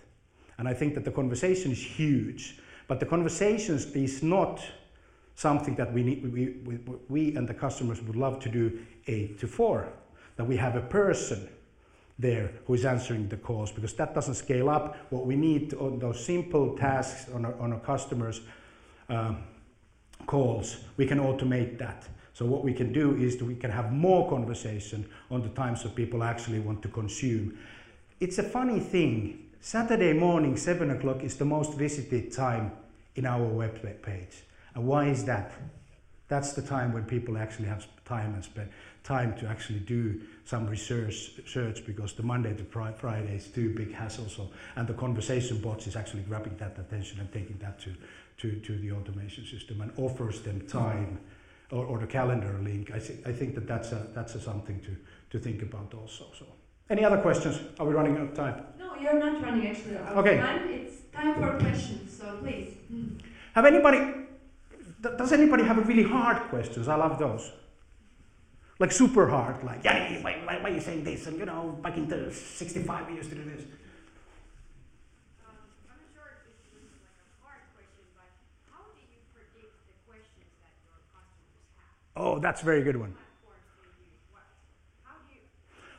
And 0.63 0.69
I 0.69 0.73
think 0.73 0.93
that 0.93 1.03
the 1.03 1.11
conversation 1.11 1.73
is 1.73 1.83
huge, 1.83 2.57
but 2.87 3.01
the 3.01 3.05
conversations 3.05 3.85
is 3.87 4.23
not 4.23 4.61
something 5.35 5.75
that 5.75 5.91
we, 5.91 6.03
need, 6.03 6.23
we, 6.23 6.51
we, 6.63 6.79
we 7.09 7.35
and 7.35 7.45
the 7.45 7.53
customers 7.53 8.01
would 8.01 8.15
love 8.15 8.39
to 8.43 8.49
do 8.49 8.79
eight 9.07 9.37
to 9.41 9.47
four, 9.47 9.91
that 10.37 10.45
we 10.45 10.55
have 10.55 10.77
a 10.77 10.81
person 10.81 11.49
there 12.17 12.49
who 12.65 12.75
is 12.75 12.85
answering 12.85 13.27
the 13.27 13.35
calls 13.35 13.73
because 13.73 13.93
that 13.95 14.15
doesn't 14.15 14.35
scale 14.35 14.69
up. 14.69 14.95
What 15.09 15.25
we 15.25 15.35
need 15.35 15.73
on 15.73 15.99
those 15.99 16.25
simple 16.25 16.77
tasks 16.77 17.29
on 17.33 17.43
our, 17.43 17.59
on 17.59 17.73
our 17.73 17.79
customers' 17.81 18.39
um, 19.09 19.43
calls, 20.27 20.77
we 20.95 21.05
can 21.05 21.19
automate 21.19 21.77
that. 21.79 22.07
So 22.31 22.45
what 22.45 22.63
we 22.63 22.71
can 22.71 22.93
do 22.93 23.17
is 23.17 23.43
we 23.43 23.55
can 23.55 23.69
have 23.69 23.91
more 23.91 24.29
conversation 24.29 25.09
on 25.29 25.41
the 25.41 25.49
times 25.49 25.83
that 25.83 25.93
people 25.93 26.23
actually 26.23 26.61
want 26.61 26.81
to 26.83 26.87
consume. 26.87 27.57
It's 28.21 28.37
a 28.37 28.43
funny 28.43 28.79
thing. 28.79 29.42
Saturday 29.65 30.11
morning, 30.11 30.57
seven 30.57 30.91
o'clock 30.91 31.23
is 31.23 31.37
the 31.37 31.45
most 31.45 31.75
visited 31.75 32.33
time 32.33 32.73
in 33.15 33.25
our 33.25 33.45
web 33.45 33.81
page. 34.01 34.43
And 34.75 34.85
why 34.85 35.07
is 35.07 35.23
that? 35.23 35.53
That's 36.27 36.51
the 36.51 36.61
time 36.61 36.91
when 36.91 37.05
people 37.05 37.37
actually 37.37 37.69
have 37.69 37.87
time 38.03 38.33
and 38.33 38.43
spend 38.43 38.69
time 39.05 39.37
to 39.37 39.47
actually 39.47 39.79
do 39.79 40.19
some 40.43 40.67
research 40.67 41.39
search 41.47 41.85
because 41.85 42.11
the 42.11 42.23
Monday 42.23 42.53
to 42.53 42.65
Friday 42.65 43.37
is 43.37 43.47
too 43.47 43.73
big 43.73 43.93
hassle. 43.93 44.27
So, 44.27 44.49
and 44.75 44.85
the 44.85 44.95
conversation 44.95 45.61
bots 45.61 45.87
is 45.87 45.95
actually 45.95 46.23
grabbing 46.23 46.57
that 46.57 46.77
attention 46.77 47.21
and 47.21 47.31
taking 47.31 47.57
that 47.59 47.79
to 47.83 47.93
to, 48.39 48.59
to 48.59 48.77
the 48.79 48.91
automation 48.91 49.45
system 49.45 49.79
and 49.79 49.93
offers 49.95 50.41
them 50.41 50.59
time 50.67 51.21
or, 51.71 51.85
or 51.85 51.99
the 51.99 52.07
calendar 52.07 52.59
link. 52.61 52.91
I, 52.93 52.99
th- 52.99 53.19
I 53.25 53.31
think 53.31 53.55
that 53.55 53.65
that's, 53.65 53.93
a, 53.93 54.07
that's 54.13 54.35
a 54.35 54.41
something 54.41 54.81
to, 54.81 54.97
to 55.29 55.39
think 55.41 55.61
about 55.61 55.93
also. 55.93 56.25
So, 56.37 56.47
any 56.89 57.05
other 57.05 57.19
questions? 57.21 57.61
Are 57.79 57.85
we 57.85 57.93
running 57.93 58.17
out 58.17 58.23
of 58.23 58.33
time? 58.33 58.65
No, 59.03 59.11
you're 59.11 59.19
not 59.19 59.43
running 59.43 59.67
actually 59.67 59.97
out 59.97 60.17
okay. 60.17 60.37
of 60.39 60.45
time. 60.45 60.69
It's 60.69 61.01
time 61.13 61.35
for 61.35 61.59
questions, 61.59 62.17
so 62.17 62.37
please. 62.37 62.77
Have 63.55 63.65
anybody, 63.65 63.99
does 65.01 65.31
anybody 65.31 65.63
have 65.63 65.77
a 65.77 65.81
really 65.81 66.03
hard 66.03 66.37
questions? 66.49 66.87
I 66.87 66.95
love 66.95 67.19
those. 67.19 67.51
Like 68.79 68.91
super 68.91 69.27
hard, 69.27 69.63
like, 69.63 69.83
yeah, 69.83 70.21
why, 70.21 70.41
why, 70.45 70.61
why 70.61 70.69
are 70.69 70.73
you 70.73 70.81
saying 70.81 71.03
this? 71.03 71.27
And 71.27 71.37
you 71.37 71.45
know, 71.45 71.77
back 71.81 71.97
in 71.97 72.07
the 72.07 72.31
65 72.31 73.07
we 73.07 73.15
used 73.15 73.29
to 73.29 73.35
do 73.35 73.43
this. 73.43 73.63
Oh, 82.15 82.37
that's 82.39 82.61
a 82.61 82.65
very 82.65 82.83
good 82.83 82.95
one. 82.95 83.15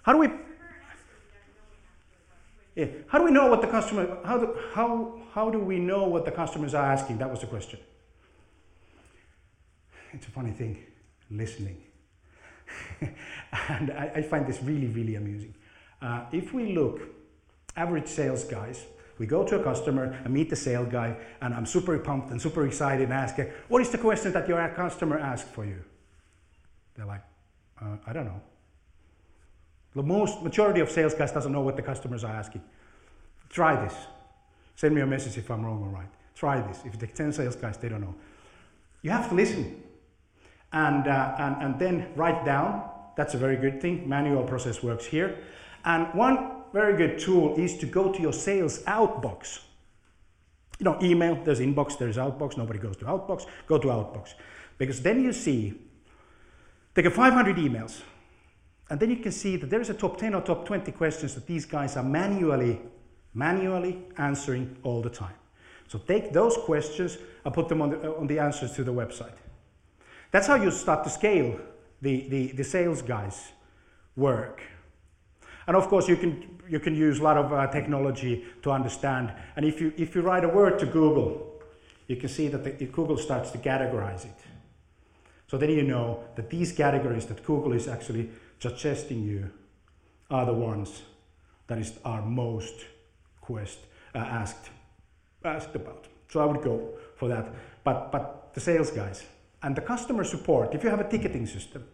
How 0.04 0.12
do 0.12 0.18
we? 0.18 0.28
How 3.06 3.18
do 3.18 3.24
we 3.24 3.30
know 3.30 3.46
what 3.46 3.60
the 3.60 3.68
customer? 3.68 4.18
How 4.24 4.38
do, 4.38 4.56
how 4.72 5.20
how 5.32 5.50
do 5.50 5.60
we 5.60 5.78
know 5.78 6.04
what 6.04 6.24
the 6.24 6.32
customers 6.32 6.74
are 6.74 6.84
asking? 6.84 7.18
That 7.18 7.30
was 7.30 7.40
the 7.40 7.46
question. 7.46 7.78
It's 10.12 10.26
a 10.26 10.30
funny 10.30 10.50
thing, 10.50 10.78
listening, 11.30 11.82
and 13.00 13.90
I, 13.92 14.12
I, 14.16 14.22
find 14.22 14.46
this 14.46 14.60
really 14.62 14.88
really 14.88 15.14
amusing. 15.14 15.54
Uh, 16.02 16.24
if 16.32 16.52
we 16.52 16.74
look, 16.74 17.00
average 17.76 18.08
sales 18.08 18.44
guys, 18.44 18.84
we 19.18 19.26
go 19.26 19.44
to 19.44 19.60
a 19.60 19.62
customer 19.62 20.18
and 20.24 20.34
meet 20.34 20.50
the 20.50 20.56
sales 20.56 20.88
guy, 20.90 21.16
and 21.40 21.54
I'm 21.54 21.66
super 21.66 21.96
pumped 21.98 22.30
and 22.30 22.42
super 22.42 22.66
excited 22.66 23.04
and 23.04 23.12
ask, 23.12 23.38
"What 23.68 23.82
is 23.82 23.90
the 23.90 23.98
question 23.98 24.32
that 24.32 24.48
your 24.48 24.68
customer 24.70 25.18
asked 25.18 25.48
for 25.48 25.64
you?" 25.64 25.84
They're 26.96 27.06
like, 27.06 27.22
uh, 27.80 27.96
I 28.06 28.12
don't 28.12 28.26
know. 28.26 28.40
The 29.94 30.02
most 30.02 30.42
majority 30.42 30.80
of 30.80 30.90
sales 30.90 31.14
guys 31.14 31.32
doesn't 31.32 31.52
know 31.52 31.60
what 31.60 31.76
the 31.76 31.82
customers 31.82 32.24
are 32.24 32.34
asking. 32.34 32.62
Try 33.48 33.82
this. 33.84 33.94
Send 34.74 34.94
me 34.94 35.00
a 35.00 35.06
message 35.06 35.38
if 35.38 35.50
I'm 35.50 35.64
wrong 35.64 35.82
or 35.82 35.88
right. 35.88 36.08
Try 36.34 36.60
this. 36.60 36.80
If 36.84 36.98
take 36.98 37.14
10 37.14 37.32
sales 37.32 37.54
guys, 37.54 37.76
they 37.76 37.88
don't 37.88 38.00
know. 38.00 38.14
You 39.02 39.10
have 39.10 39.28
to 39.28 39.34
listen. 39.34 39.82
And, 40.72 41.06
uh, 41.06 41.36
and, 41.38 41.62
and 41.62 41.78
then 41.78 42.08
write 42.16 42.44
down. 42.44 42.90
That's 43.16 43.34
a 43.34 43.38
very 43.38 43.56
good 43.56 43.80
thing. 43.80 44.08
Manual 44.08 44.42
process 44.42 44.82
works 44.82 45.06
here. 45.06 45.38
And 45.84 46.12
one 46.14 46.62
very 46.72 46.96
good 46.96 47.20
tool 47.20 47.54
is 47.56 47.78
to 47.78 47.86
go 47.86 48.12
to 48.12 48.20
your 48.20 48.32
sales 48.32 48.80
outbox. 48.80 49.60
You 50.80 50.84
know, 50.84 50.98
email, 51.00 51.38
there's 51.44 51.60
inbox, 51.60 51.96
there's 51.96 52.16
outbox. 52.16 52.56
Nobody 52.56 52.80
goes 52.80 52.96
to 52.96 53.04
outbox. 53.04 53.46
Go 53.68 53.78
to 53.78 53.86
outbox. 53.88 54.34
Because 54.76 55.00
then 55.02 55.22
you 55.22 55.32
see 55.32 55.78
Take 56.94 57.06
a 57.06 57.10
500 57.10 57.56
emails, 57.56 58.02
and 58.90 59.00
then 59.00 59.10
you 59.10 59.16
can 59.16 59.32
see 59.32 59.56
that 59.56 59.70
there 59.70 59.80
is 59.80 59.90
a 59.90 59.94
top 59.94 60.18
10 60.18 60.34
or 60.34 60.42
top 60.42 60.66
20 60.66 60.92
questions 60.92 61.34
that 61.34 61.46
these 61.46 61.64
guys 61.64 61.96
are 61.96 62.02
manually, 62.02 62.80
manually 63.32 64.02
answering 64.18 64.76
all 64.82 65.00
the 65.00 65.10
time. 65.10 65.34
So 65.88 65.98
take 65.98 66.32
those 66.32 66.56
questions 66.56 67.18
and 67.44 67.54
put 67.54 67.68
them 67.68 67.82
on 67.82 67.90
the, 67.90 68.16
on 68.16 68.26
the 68.26 68.38
answers 68.38 68.72
to 68.72 68.84
the 68.84 68.92
website. 68.92 69.36
That's 70.30 70.46
how 70.46 70.56
you 70.56 70.70
start 70.70 71.04
to 71.04 71.10
scale 71.10 71.58
the, 72.02 72.28
the, 72.28 72.52
the 72.52 72.64
sales 72.64 73.02
guys' 73.02 73.52
work. 74.16 74.62
And 75.66 75.76
of 75.76 75.88
course, 75.88 76.08
you 76.08 76.16
can, 76.16 76.60
you 76.68 76.78
can 76.78 76.94
use 76.94 77.20
a 77.20 77.22
lot 77.22 77.38
of 77.38 77.52
uh, 77.52 77.66
technology 77.68 78.44
to 78.62 78.70
understand. 78.70 79.32
And 79.56 79.64
if 79.64 79.80
you, 79.80 79.92
if 79.96 80.14
you 80.14 80.20
write 80.20 80.44
a 80.44 80.48
word 80.48 80.78
to 80.80 80.86
Google, 80.86 81.62
you 82.06 82.16
can 82.16 82.28
see 82.28 82.48
that 82.48 82.78
the, 82.78 82.86
Google 82.86 83.16
starts 83.16 83.50
to 83.52 83.58
categorize 83.58 84.24
it. 84.24 84.34
So 85.54 85.58
then 85.58 85.70
you 85.70 85.84
know 85.84 86.18
that 86.34 86.50
these 86.50 86.72
categories 86.72 87.26
that 87.26 87.44
Google 87.44 87.74
is 87.74 87.86
actually 87.86 88.28
suggesting 88.58 89.22
you 89.22 89.52
are 90.28 90.44
the 90.44 90.52
ones 90.52 91.02
that 91.68 91.78
is, 91.78 91.92
are 92.04 92.22
most 92.22 92.74
quest, 93.40 93.78
uh, 94.16 94.18
asked, 94.18 94.70
asked 95.44 95.76
about. 95.76 96.08
So 96.28 96.40
I 96.40 96.44
would 96.44 96.60
go 96.60 96.98
for 97.14 97.28
that. 97.28 97.54
But, 97.84 98.10
but 98.10 98.52
the 98.52 98.60
sales 98.60 98.90
guys 98.90 99.22
and 99.62 99.76
the 99.76 99.80
customer 99.80 100.24
support, 100.24 100.74
if 100.74 100.82
you 100.82 100.90
have 100.90 100.98
a 100.98 101.08
ticketing 101.08 101.46
system, 101.46 101.84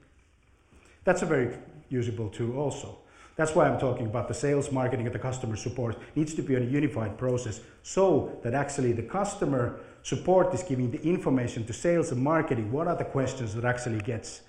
that's 1.04 1.20
a 1.20 1.26
very 1.26 1.54
usable 1.90 2.30
tool 2.30 2.58
also. 2.58 2.96
That's 3.36 3.54
why 3.54 3.68
I'm 3.68 3.78
talking 3.78 4.06
about 4.06 4.28
the 4.28 4.34
sales, 4.34 4.72
marketing, 4.72 5.04
and 5.04 5.14
the 5.14 5.18
customer 5.18 5.56
support 5.56 5.98
needs 6.16 6.32
to 6.32 6.40
be 6.40 6.54
a 6.54 6.60
unified 6.60 7.18
process 7.18 7.60
so 7.82 8.38
that 8.42 8.54
actually 8.54 8.92
the 8.92 9.02
customer 9.02 9.80
support 10.02 10.54
is 10.54 10.62
giving 10.62 10.90
the 10.90 11.02
information 11.02 11.64
to 11.66 11.72
sales 11.72 12.12
and 12.12 12.22
marketing. 12.22 12.72
What 12.72 12.86
are 12.86 12.96
the 12.96 13.04
questions 13.04 13.54
that 13.54 13.64
actually 13.64 14.00
gets 14.00 14.42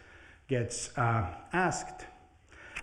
gets 0.47 0.97
uh, 0.97 1.25
asked? 1.53 2.05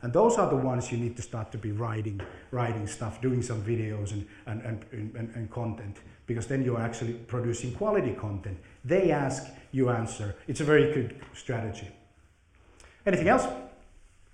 And 0.02 0.12
those 0.12 0.38
are 0.38 0.48
the 0.48 0.56
ones 0.56 0.92
you 0.92 0.98
need 0.98 1.16
to 1.16 1.22
start 1.22 1.50
to 1.52 1.58
be 1.58 1.72
writing, 1.72 2.20
writing 2.52 2.86
stuff, 2.86 3.20
doing 3.20 3.42
some 3.42 3.62
videos 3.62 4.12
and, 4.12 4.26
and, 4.46 4.62
and, 4.62 5.14
and, 5.16 5.34
and 5.34 5.50
content, 5.50 5.96
because 6.26 6.46
then 6.46 6.62
you're 6.62 6.80
actually 6.80 7.14
producing 7.14 7.72
quality 7.72 8.12
content. 8.12 8.58
They 8.84 9.10
ask, 9.10 9.48
you 9.72 9.90
answer. 9.90 10.36
It's 10.46 10.60
a 10.60 10.64
very 10.64 10.92
good 10.92 11.20
strategy. 11.34 11.88
Anything 13.04 13.28
else? 13.28 13.46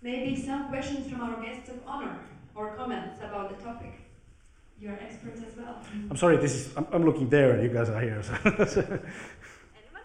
Maybe 0.03 0.37
some 0.37 0.69
questions 0.69 1.11
from 1.11 1.23
our 1.23 1.43
guests 1.43 1.71
of 1.71 1.77
honor 1.87 2.19
or 2.55 2.75
comments 2.77 3.19
about 3.23 3.57
the 3.57 3.65
topic. 3.65 4.04
You're 4.85 5.01
experts 5.01 5.41
as 5.41 5.57
well. 5.57 5.81
I'm 6.13 6.21
sorry, 6.21 6.37
this 6.37 6.53
is, 6.53 6.77
I'm, 6.77 6.85
I'm 6.93 7.05
looking 7.09 7.33
there 7.33 7.57
and 7.57 7.65
you 7.65 7.73
guys 7.73 7.89
are 7.89 7.97
here. 8.05 8.21
So. 8.21 8.37
Anyone? 8.45 10.05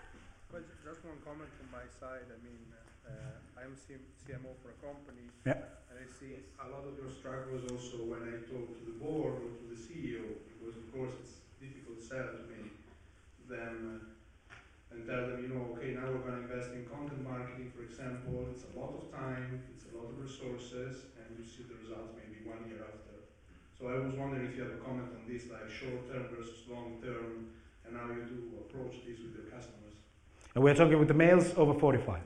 Well, 0.56 0.64
just 0.88 1.04
one 1.04 1.20
comment 1.28 1.52
from 1.60 1.68
my 1.68 1.84
side. 2.00 2.24
I 2.32 2.40
mean, 2.40 2.64
uh, 3.04 3.60
I'm 3.60 3.76
CMO 3.76 4.56
for 4.64 4.72
a 4.72 4.80
company. 4.80 5.28
Yeah. 5.44 5.68
And 5.92 6.00
I 6.00 6.08
see 6.08 6.40
a 6.64 6.72
lot 6.72 6.88
of 6.88 6.96
your 6.96 7.12
struggles 7.12 7.68
also 7.68 8.08
when 8.08 8.24
I 8.24 8.40
talk 8.48 8.72
to 8.72 8.84
the 8.88 8.96
board 9.04 9.44
or 9.44 9.52
to 9.52 9.66
the 9.68 9.76
CEO, 9.76 10.24
because 10.48 10.80
of 10.80 10.88
course 10.96 11.12
it's 11.28 11.44
difficult 11.60 12.00
to 12.00 12.06
sell 12.08 12.40
to 12.40 12.48
me 12.48 12.72
them 13.52 14.00
uh, 14.00 14.96
and 14.96 15.04
tell 15.04 15.28
them, 15.28 15.44
you 15.44 15.52
know, 15.52 15.76
okay, 15.76 15.92
now 15.92 16.08
we're 16.08 16.24
going 16.24 16.40
to 16.40 16.48
invest 16.48 16.72
in 16.72 16.88
content 16.88 17.28
marketing, 17.28 17.76
for 17.76 17.84
example. 17.84 18.48
It's 18.56 18.64
a 18.64 18.80
lot 18.80 18.96
of 18.96 19.12
time, 19.12 19.60
it's 19.76 19.92
a 19.92 20.00
lot 20.00 20.08
of 20.08 20.16
resources, 20.24 21.12
and 21.20 21.36
you 21.36 21.44
see 21.44 21.68
the 21.68 21.76
results 21.84 22.16
maybe 22.16 22.48
one 22.48 22.64
year 22.64 22.80
after 22.88 23.09
so 23.80 23.88
I 23.88 24.00
was 24.00 24.14
wondering 24.16 24.46
if 24.48 24.58
you 24.58 24.64
have 24.64 24.74
a 24.74 24.78
comment 24.78 25.08
on 25.16 25.32
this, 25.32 25.44
like 25.50 25.70
short 25.70 26.12
term 26.12 26.26
versus 26.36 26.64
long 26.70 26.98
term, 27.02 27.48
and 27.88 27.96
how 27.98 28.08
you 28.08 28.24
do 28.24 28.52
approach 28.60 28.96
this 29.08 29.20
with 29.20 29.34
your 29.36 29.46
customers. 29.46 29.94
And 30.56 30.64
we're 30.64 30.76
talking 30.76 31.00
with 31.00 31.08
the 31.08 31.14
males 31.14 31.54
over 31.56 31.74
45. 31.74 32.20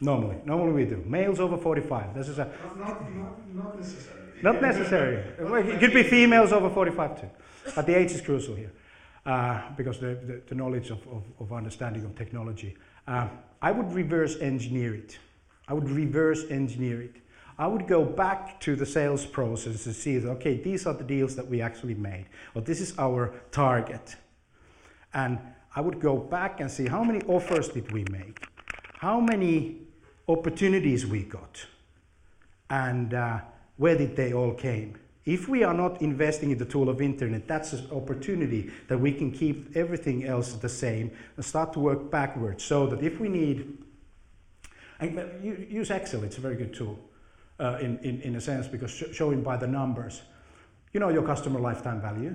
Normally, 0.00 0.36
normally 0.46 0.72
we 0.72 0.84
do. 0.86 1.04
Males 1.06 1.40
over 1.40 1.58
45. 1.58 2.14
This 2.14 2.28
is 2.28 2.38
a 2.38 2.46
Not, 2.46 2.78
not, 2.78 3.14
not, 3.14 3.54
not 3.54 3.78
necessarily. 3.78 4.42
not 4.42 4.62
necessary. 4.62 5.24
Well, 5.38 5.54
it 5.68 5.78
could 5.78 5.92
be 5.92 6.02
females 6.02 6.52
over 6.52 6.70
45 6.70 7.20
too, 7.20 7.30
but 7.74 7.86
the 7.86 7.94
age 7.98 8.12
is 8.12 8.22
crucial 8.22 8.54
here 8.54 8.72
uh, 9.26 9.60
because 9.76 9.98
the, 10.00 10.14
the, 10.26 10.42
the 10.48 10.54
knowledge 10.54 10.88
of, 10.90 11.06
of, 11.08 11.24
of 11.38 11.52
understanding 11.52 12.04
of 12.04 12.16
technology. 12.16 12.76
Uh, 13.06 13.28
I 13.60 13.72
would 13.72 13.92
reverse 13.92 14.38
engineer 14.40 14.94
it. 14.94 15.18
I 15.68 15.74
would 15.74 15.90
reverse 15.90 16.44
engineer 16.50 17.02
it. 17.02 17.16
I 17.60 17.66
would 17.66 17.86
go 17.86 18.06
back 18.06 18.58
to 18.60 18.74
the 18.74 18.86
sales 18.86 19.26
process 19.26 19.84
and 19.84 19.94
see, 19.94 20.16
okay, 20.26 20.56
these 20.56 20.86
are 20.86 20.94
the 20.94 21.04
deals 21.04 21.36
that 21.36 21.46
we 21.46 21.60
actually 21.60 21.94
made, 21.94 22.24
or 22.54 22.62
this 22.62 22.80
is 22.80 22.98
our 22.98 23.34
target. 23.50 24.16
And 25.12 25.38
I 25.76 25.82
would 25.82 26.00
go 26.00 26.16
back 26.16 26.60
and 26.60 26.70
see 26.70 26.86
how 26.86 27.04
many 27.04 27.20
offers 27.26 27.68
did 27.68 27.92
we 27.92 28.06
make, 28.10 28.46
how 28.96 29.20
many 29.20 29.76
opportunities 30.26 31.06
we 31.06 31.22
got, 31.22 31.66
and 32.70 33.12
uh, 33.12 33.40
where 33.76 33.98
did 33.98 34.16
they 34.16 34.32
all 34.32 34.54
came. 34.54 34.98
If 35.26 35.46
we 35.46 35.62
are 35.62 35.74
not 35.74 36.00
investing 36.00 36.52
in 36.52 36.56
the 36.56 36.64
tool 36.64 36.88
of 36.88 37.02
internet, 37.02 37.46
that's 37.46 37.74
an 37.74 37.90
opportunity 37.92 38.70
that 38.88 38.98
we 38.98 39.12
can 39.12 39.30
keep 39.30 39.76
everything 39.76 40.24
else 40.24 40.54
the 40.54 40.68
same 40.70 41.10
and 41.36 41.44
start 41.44 41.74
to 41.74 41.78
work 41.80 42.10
backwards 42.10 42.64
so 42.64 42.86
that 42.86 43.02
if 43.02 43.20
we 43.20 43.28
need, 43.28 43.76
use 45.42 45.90
Excel, 45.90 46.24
it's 46.24 46.38
a 46.38 46.40
very 46.40 46.56
good 46.56 46.72
tool 46.72 46.98
uh, 47.60 47.78
in, 47.80 47.98
in, 47.98 48.20
in 48.22 48.36
a 48.36 48.40
sense 48.40 48.66
because 48.66 48.90
sh- 48.90 49.12
showing 49.12 49.42
by 49.42 49.56
the 49.56 49.66
numbers, 49.66 50.22
you 50.92 51.00
know 51.00 51.10
your 51.10 51.22
customer 51.22 51.60
lifetime 51.60 52.00
value, 52.00 52.34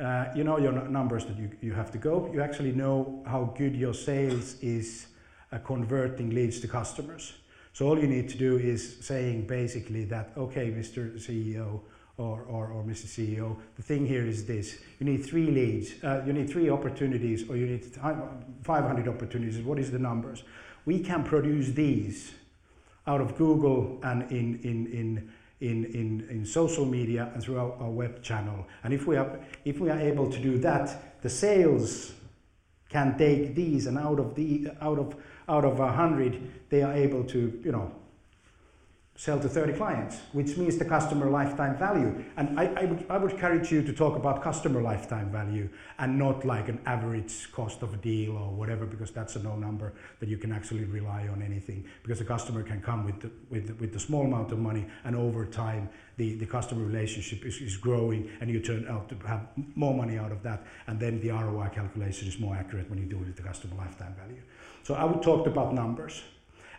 uh, 0.00 0.26
you 0.34 0.44
know 0.44 0.58
your 0.58 0.72
numbers 0.88 1.24
that 1.26 1.38
you, 1.38 1.50
you 1.62 1.72
have 1.72 1.90
to 1.92 1.98
go, 1.98 2.30
you 2.32 2.42
actually 2.42 2.72
know 2.72 3.22
how 3.26 3.54
good 3.56 3.76
your 3.76 3.94
sales 3.94 4.56
is 4.60 5.06
uh, 5.52 5.58
converting 5.58 6.30
leads 6.30 6.60
to 6.60 6.68
customers. 6.68 7.34
So 7.72 7.88
all 7.88 7.98
you 7.98 8.06
need 8.06 8.28
to 8.28 8.38
do 8.38 8.56
is 8.56 8.98
saying 9.00 9.46
basically 9.46 10.04
that, 10.04 10.30
okay, 10.36 10.70
Mr. 10.70 11.14
CEO 11.14 11.80
or, 12.16 12.42
or, 12.42 12.68
or 12.68 12.84
Mr. 12.84 13.06
CEO, 13.06 13.56
the 13.74 13.82
thing 13.82 14.06
here 14.06 14.24
is 14.24 14.46
this. 14.46 14.78
You 15.00 15.06
need 15.06 15.24
three 15.24 15.46
leads, 15.46 16.02
uh, 16.04 16.22
you 16.24 16.32
need 16.32 16.48
three 16.48 16.70
opportunities, 16.70 17.48
or 17.50 17.56
you 17.56 17.66
need 17.66 17.84
500 17.84 19.08
opportunities. 19.08 19.58
What 19.60 19.80
is 19.80 19.90
the 19.90 19.98
numbers? 19.98 20.44
We 20.84 21.00
can 21.00 21.24
produce 21.24 21.72
these 21.72 22.32
out 23.06 23.20
of 23.20 23.36
Google 23.36 23.98
and 24.02 24.22
in, 24.30 24.60
in, 24.62 24.86
in, 24.86 25.32
in, 25.60 25.84
in, 25.86 26.26
in 26.30 26.46
social 26.46 26.84
media 26.84 27.30
and 27.34 27.42
through 27.42 27.58
our, 27.58 27.72
our 27.74 27.90
web 27.90 28.22
channel. 28.22 28.66
And 28.82 28.92
if 28.92 29.06
we, 29.06 29.16
are, 29.16 29.38
if 29.64 29.78
we 29.80 29.90
are 29.90 29.98
able 29.98 30.30
to 30.30 30.38
do 30.38 30.58
that, 30.58 31.22
the 31.22 31.30
sales 31.30 32.12
can 32.88 33.18
take 33.18 33.54
these 33.54 33.86
and 33.86 33.98
out 33.98 34.20
of 34.20 34.34
the 34.34 34.68
out 34.80 34.98
of 34.98 35.16
out 35.48 35.64
of 35.64 35.80
a 35.80 35.92
hundred, 35.92 36.40
they 36.70 36.82
are 36.82 36.92
able 36.92 37.24
to, 37.24 37.60
you 37.64 37.72
know, 37.72 37.92
sell 39.16 39.38
to 39.38 39.48
30 39.48 39.74
clients, 39.74 40.18
which 40.32 40.56
means 40.56 40.76
the 40.76 40.84
customer 40.84 41.30
lifetime 41.30 41.78
value. 41.78 42.24
And 42.36 42.58
I, 42.58 42.66
I, 42.66 42.84
would, 42.84 43.06
I 43.08 43.16
would 43.16 43.30
encourage 43.30 43.70
you 43.70 43.80
to 43.82 43.92
talk 43.92 44.16
about 44.16 44.42
customer 44.42 44.82
lifetime 44.82 45.30
value 45.30 45.68
and 46.00 46.18
not 46.18 46.44
like 46.44 46.68
an 46.68 46.80
average 46.84 47.52
cost 47.52 47.82
of 47.82 47.94
a 47.94 47.96
deal 47.96 48.36
or 48.36 48.50
whatever, 48.50 48.86
because 48.86 49.12
that's 49.12 49.36
a 49.36 49.42
no 49.42 49.54
number 49.54 49.92
that 50.18 50.28
you 50.28 50.36
can 50.36 50.50
actually 50.50 50.84
rely 50.84 51.28
on 51.28 51.42
anything. 51.42 51.84
Because 52.02 52.18
the 52.18 52.24
customer 52.24 52.64
can 52.64 52.82
come 52.82 53.04
with 53.04 53.20
the, 53.20 53.30
with, 53.50 53.68
the, 53.68 53.74
with 53.74 53.92
the 53.92 54.00
small 54.00 54.24
amount 54.24 54.50
of 54.50 54.58
money, 54.58 54.84
and 55.04 55.14
over 55.14 55.46
time, 55.46 55.88
the, 56.16 56.34
the 56.34 56.46
customer 56.46 56.84
relationship 56.84 57.44
is, 57.44 57.58
is 57.58 57.76
growing, 57.76 58.28
and 58.40 58.50
you 58.50 58.58
turn 58.58 58.84
out 58.88 59.08
to 59.10 59.26
have 59.28 59.46
more 59.76 59.94
money 59.94 60.18
out 60.18 60.32
of 60.32 60.42
that. 60.42 60.66
And 60.88 60.98
then 60.98 61.20
the 61.20 61.30
ROI 61.30 61.68
calculation 61.72 62.26
is 62.26 62.40
more 62.40 62.56
accurate 62.56 62.90
when 62.90 62.98
you 62.98 63.06
do 63.06 63.16
it 63.16 63.26
with 63.26 63.36
the 63.36 63.42
customer 63.42 63.76
lifetime 63.76 64.16
value. 64.18 64.42
So 64.82 64.94
I 64.94 65.04
would 65.04 65.22
talk 65.22 65.46
about 65.46 65.72
numbers 65.72 66.20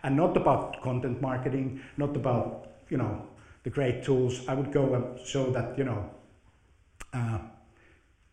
and 0.05 0.15
not 0.15 0.37
about 0.37 0.81
content 0.83 1.19
marketing, 1.19 1.81
not 1.97 2.15
about, 2.15 2.67
you 2.89 2.97
know, 2.97 3.27
the 3.63 3.71
great 3.71 4.03
tools. 4.03 4.47
I 4.47 4.53
would 4.53 4.71
go 4.71 4.93
and 4.93 5.27
show 5.27 5.49
that, 5.49 5.75
you 5.79 5.83
know, 5.83 6.09
uh, 7.11 7.39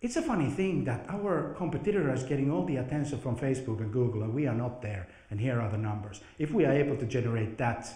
it's 0.02 0.16
a 0.16 0.22
funny 0.22 0.50
thing 0.50 0.84
that 0.84 1.06
our 1.08 1.54
competitor 1.56 2.12
is 2.12 2.24
getting 2.24 2.52
all 2.52 2.66
the 2.66 2.76
attention 2.76 3.18
from 3.20 3.36
Facebook 3.36 3.80
and 3.80 3.90
Google, 3.90 4.22
and 4.22 4.34
we 4.34 4.46
are 4.46 4.54
not 4.54 4.82
there. 4.82 5.08
And 5.30 5.40
here 5.40 5.60
are 5.60 5.70
the 5.70 5.78
numbers. 5.78 6.20
If 6.38 6.52
we 6.52 6.66
are 6.66 6.72
able 6.72 6.96
to 6.98 7.06
generate 7.06 7.56
that 7.56 7.88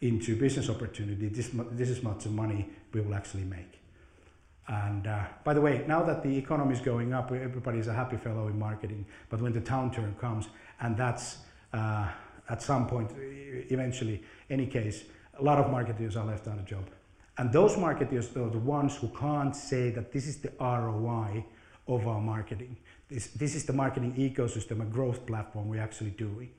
into 0.00 0.36
business 0.36 0.70
opportunity, 0.70 1.28
this, 1.28 1.50
this 1.72 1.88
is 1.88 2.04
much 2.04 2.26
of 2.26 2.32
money 2.32 2.68
we 2.92 3.00
will 3.00 3.14
actually 3.14 3.44
make. 3.44 3.80
And 4.68 5.08
uh, 5.08 5.24
by 5.42 5.54
the 5.54 5.60
way, 5.60 5.84
now 5.88 6.04
that 6.04 6.22
the 6.22 6.36
economy 6.36 6.74
is 6.74 6.80
going 6.80 7.12
up, 7.12 7.32
everybody 7.32 7.80
is 7.80 7.88
a 7.88 7.92
happy 7.92 8.18
fellow 8.18 8.46
in 8.46 8.56
marketing. 8.56 9.04
But 9.28 9.40
when 9.40 9.52
the 9.52 9.60
downturn 9.60 10.16
comes, 10.20 10.46
and 10.80 10.96
that's 10.96 11.38
uh, 11.72 12.08
at 12.50 12.60
some 12.62 12.86
point, 12.86 13.12
eventually, 13.16 14.22
any 14.50 14.66
case, 14.66 15.04
a 15.38 15.42
lot 15.42 15.58
of 15.58 15.70
marketers 15.70 16.16
are 16.16 16.26
left 16.26 16.48
out 16.48 16.58
of 16.58 16.66
job. 16.66 16.84
And 17.38 17.52
those 17.52 17.78
marketers 17.78 18.36
are 18.36 18.50
the 18.50 18.58
ones 18.58 18.96
who 18.96 19.08
can't 19.08 19.54
say 19.54 19.90
that 19.90 20.12
this 20.12 20.26
is 20.26 20.38
the 20.38 20.52
ROI 20.60 21.44
of 21.86 22.06
our 22.06 22.20
marketing. 22.20 22.76
This, 23.08 23.28
this 23.28 23.54
is 23.54 23.64
the 23.64 23.72
marketing 23.72 24.14
ecosystem, 24.14 24.82
a 24.82 24.84
growth 24.84 25.24
platform 25.26 25.68
we're 25.68 25.80
actually 25.80 26.10
doing. 26.10 26.50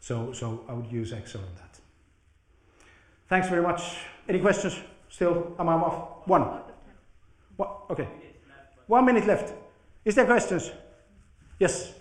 So, 0.00 0.32
so 0.32 0.64
I 0.68 0.74
would 0.74 0.90
use 0.90 1.12
Excel 1.12 1.40
on 1.40 1.54
that. 1.56 1.78
Thanks 3.28 3.48
very 3.48 3.62
much. 3.62 3.82
Any 4.28 4.40
questions? 4.40 4.78
Still, 5.08 5.54
am 5.58 5.68
I'm 5.68 5.82
off. 5.82 6.26
One. 6.26 6.60
What? 7.56 7.84
Okay. 7.90 8.08
One 8.86 9.06
minute 9.06 9.26
left. 9.26 9.54
Is 10.04 10.14
there 10.14 10.26
questions? 10.26 10.70
Yes. 11.58 11.94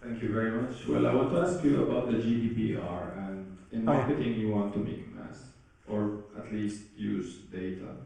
Thank 0.00 0.22
you 0.22 0.32
very 0.32 0.52
much. 0.52 0.86
Well, 0.86 1.06
I 1.06 1.14
want 1.14 1.32
to 1.32 1.40
ask 1.40 1.64
you 1.64 1.82
about 1.82 2.10
the 2.10 2.18
GDPR, 2.18 3.18
and 3.18 3.58
in 3.72 3.84
marketing, 3.84 4.34
you 4.34 4.50
want 4.50 4.72
to 4.74 4.78
make 4.78 5.12
mass, 5.14 5.38
or 5.88 6.20
at 6.36 6.52
least 6.52 6.82
use 6.96 7.38
data. 7.52 7.96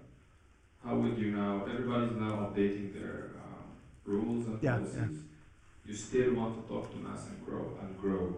How 0.84 0.96
would 0.96 1.18
you 1.18 1.32
now? 1.32 1.66
Everybody's 1.70 2.16
now 2.16 2.48
updating 2.48 2.94
their 2.94 3.32
um, 3.44 3.64
rules 4.04 4.46
and 4.46 4.58
yeah, 4.62 4.76
policies. 4.76 4.94
Yeah. 4.96 5.90
You 5.90 5.94
still 5.94 6.34
want 6.34 6.62
to 6.62 6.72
talk 6.72 6.90
to 6.92 6.96
mass 6.96 7.26
and 7.28 7.44
grow 7.44 7.78
and 7.82 7.98
grow. 8.00 8.36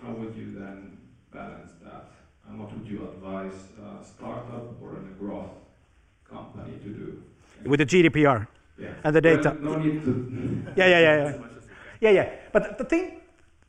How 0.00 0.12
would 0.12 0.34
you 0.36 0.58
then 0.58 0.98
balance 1.32 1.72
that? 1.82 2.10
And 2.48 2.60
what 2.60 2.72
would 2.72 2.86
you 2.86 3.02
advise 3.02 3.58
a 3.82 4.04
startup 4.04 4.80
or 4.80 4.92
a 4.92 5.00
growth 5.18 5.50
company 6.30 6.78
to 6.84 6.88
do? 6.88 7.22
With 7.64 7.80
the 7.80 7.86
GDPR 7.86 8.46
yeah. 8.78 8.88
and 9.02 9.16
the 9.16 9.20
data. 9.20 9.56
Well, 9.60 9.72
no 9.72 9.78
need 9.82 10.04
to. 10.04 10.72
yeah, 10.76 10.86
yeah, 10.86 11.00
yeah. 11.00 11.24
yeah. 11.24 11.46
Yeah, 12.00 12.10
yeah. 12.10 12.30
But 12.52 12.78
the 12.78 12.84
thing, 12.84 13.20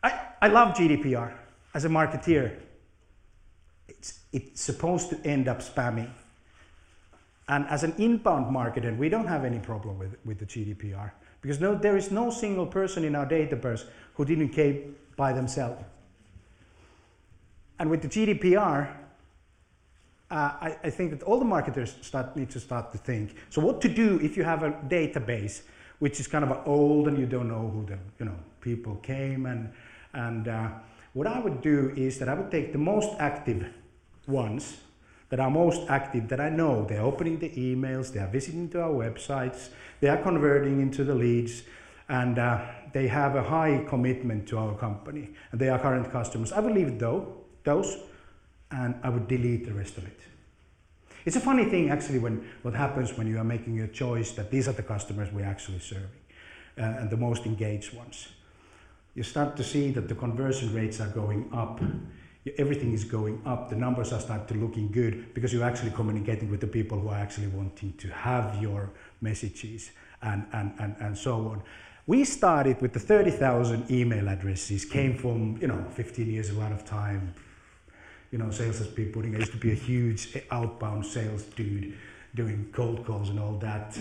I, 0.04 0.20
I 0.42 0.48
love 0.48 0.76
GDPR 0.76 1.34
as 1.74 1.86
a 1.86 1.90
marketeer. 1.90 2.56
It's, 3.88 4.20
it's 4.32 4.62
supposed 4.62 5.10
to 5.10 5.20
end 5.26 5.48
up 5.48 5.60
spamming. 5.60 6.10
And 7.50 7.66
as 7.68 7.84
an 7.84 7.94
inbound 7.98 8.54
marketer, 8.54 8.96
we 8.98 9.10
don't 9.10 9.28
have 9.28 9.46
any 9.46 9.60
problem 9.60 9.98
with, 9.98 10.18
with 10.26 10.40
the 10.40 10.46
GDPR 10.46 11.12
because 11.42 11.62
no, 11.62 11.76
there 11.76 11.96
is 11.96 12.12
no 12.12 12.30
single 12.30 12.66
person 12.66 13.04
in 13.04 13.16
our 13.16 13.26
database 13.26 13.86
who 14.16 14.26
didn't 14.26 14.50
came 14.50 14.96
by 15.16 15.32
themselves. 15.32 15.82
And 17.80 17.90
with 17.90 18.02
the 18.02 18.08
GDPR, 18.08 18.90
uh, 20.30 20.34
I, 20.34 20.78
I, 20.84 20.90
think 20.90 21.12
that 21.12 21.24
all 21.24 21.40
the 21.40 21.46
marketers 21.46 21.96
start, 22.02 22.36
need 22.36 22.50
to 22.50 22.60
start 22.60 22.92
to 22.92 22.98
think. 22.98 23.36
So, 23.50 23.62
what 23.62 23.80
to 23.82 23.88
do 23.88 24.20
if 24.22 24.36
you 24.36 24.44
have 24.44 24.64
a 24.64 24.72
database 24.72 25.62
which 26.00 26.20
is 26.20 26.28
kind 26.28 26.44
of 26.44 26.68
old 26.68 27.08
and 27.08 27.18
you 27.18 27.26
don't 27.26 27.48
know 27.48 27.70
who 27.74 27.86
the 27.86 27.98
you 28.20 28.26
know 28.26 28.38
people 28.62 28.96
came 28.98 29.46
and 29.46 29.72
and 30.14 30.48
uh, 30.48 30.70
what 31.14 31.28
I 31.28 31.40
would 31.40 31.62
do 31.62 31.94
is 31.96 32.20
that 32.20 32.30
I 32.30 32.34
would 32.34 32.52
take 32.52 32.72
the 32.72 32.78
most 32.78 33.10
active 33.20 33.66
ones 34.28 34.78
that 35.30 35.40
are 35.40 35.50
most 35.50 35.90
active 35.90 36.28
that 36.30 36.40
I 36.40 36.50
know 36.50 36.86
they're 36.86 37.02
opening 37.02 37.40
the 37.40 37.50
emails, 37.50 38.14
they 38.14 38.20
are 38.20 38.28
visiting 38.30 38.70
to 38.70 38.82
our 38.82 38.92
websites, 38.92 39.70
they 40.00 40.08
are 40.08 40.22
converting 40.22 40.80
into 40.80 41.04
the 41.04 41.16
leads, 41.16 41.64
and 42.08 42.40
uh, 42.40 42.66
they 42.94 43.08
have 43.08 43.36
a 43.36 43.44
high 43.44 43.84
commitment 43.88 44.48
to 44.50 44.58
our 44.58 44.76
company 44.76 45.30
and 45.52 45.60
they 45.60 45.70
are 45.70 45.80
current 45.80 46.10
customers. 46.12 46.52
I 46.52 46.60
would 46.60 46.74
leave 46.74 47.00
though 47.00 47.44
those 47.64 47.98
and 48.72 48.96
I 49.04 49.10
would 49.10 49.28
delete 49.28 49.66
the 49.66 49.74
rest 49.74 49.98
of 49.98 50.06
it. 50.06 50.20
It's 51.28 51.36
a 51.36 51.42
funny 51.42 51.66
thing 51.66 51.90
actually 51.90 52.20
when 52.20 52.36
what 52.62 52.74
happens 52.74 53.18
when 53.18 53.28
you 53.28 53.38
are 53.38 53.44
making 53.44 53.82
a 53.82 53.88
choice 53.90 54.32
that 54.32 54.50
these 54.50 54.70
are 54.70 54.72
the 54.72 54.82
customers 54.82 55.28
we're 55.34 55.44
actually 55.44 55.80
serving 55.80 56.22
uh, 56.78 57.00
and 57.00 57.10
the 57.10 57.18
most 57.18 57.46
engaged 57.46 57.94
ones. 57.94 58.30
You 59.14 59.24
start 59.24 59.58
to 59.58 59.64
see 59.64 59.92
that 59.92 60.08
the 60.08 60.16
conversion 60.16 60.74
rates 60.74 61.02
are 61.02 61.10
going 61.10 61.50
up. 61.54 61.82
Everything 62.58 62.94
is 62.94 63.04
going 63.04 63.42
up. 63.46 63.70
The 63.70 63.76
numbers 63.76 64.14
are 64.14 64.22
starting 64.22 64.48
to 64.48 64.66
looking 64.66 64.90
good 64.90 65.34
because 65.34 65.52
you're 65.52 65.66
actually 65.66 65.92
communicating 65.92 66.50
with 66.50 66.62
the 66.62 66.68
people 66.68 66.98
who 66.98 67.10
are 67.10 67.20
actually 67.20 67.48
wanting 67.48 67.92
to 67.98 68.08
have 68.08 68.62
your 68.62 68.90
messages 69.20 69.92
and, 70.22 70.46
and, 70.54 70.72
and, 70.80 70.96
and 71.02 71.18
so 71.18 71.34
on. 71.50 71.62
We 72.06 72.24
started 72.24 72.82
with 72.82 72.94
the 72.94 73.02
30,000 73.02 73.92
email 73.92 74.30
addresses, 74.30 74.86
came 74.86 75.18
from, 75.18 75.58
you 75.60 75.68
know, 75.68 75.84
15 75.90 76.32
years, 76.32 76.52
a 76.52 76.54
lot 76.54 76.72
of 76.72 76.86
time, 76.86 77.34
you 78.32 78.38
know, 78.38 78.52
sales 78.52 78.80
has 78.80 78.88
been 78.88 79.12
putting. 79.12 79.36
I 79.36 79.40
used 79.40 79.52
to 79.52 79.58
be 79.58 79.72
a 79.72 79.76
huge 79.76 80.38
outbound 80.52 81.06
sales 81.06 81.44
dude 81.44 81.94
doing 82.36 82.70
cold 82.72 83.06
calls 83.06 83.30
and 83.30 83.40
all 83.40 83.54
that, 83.54 83.98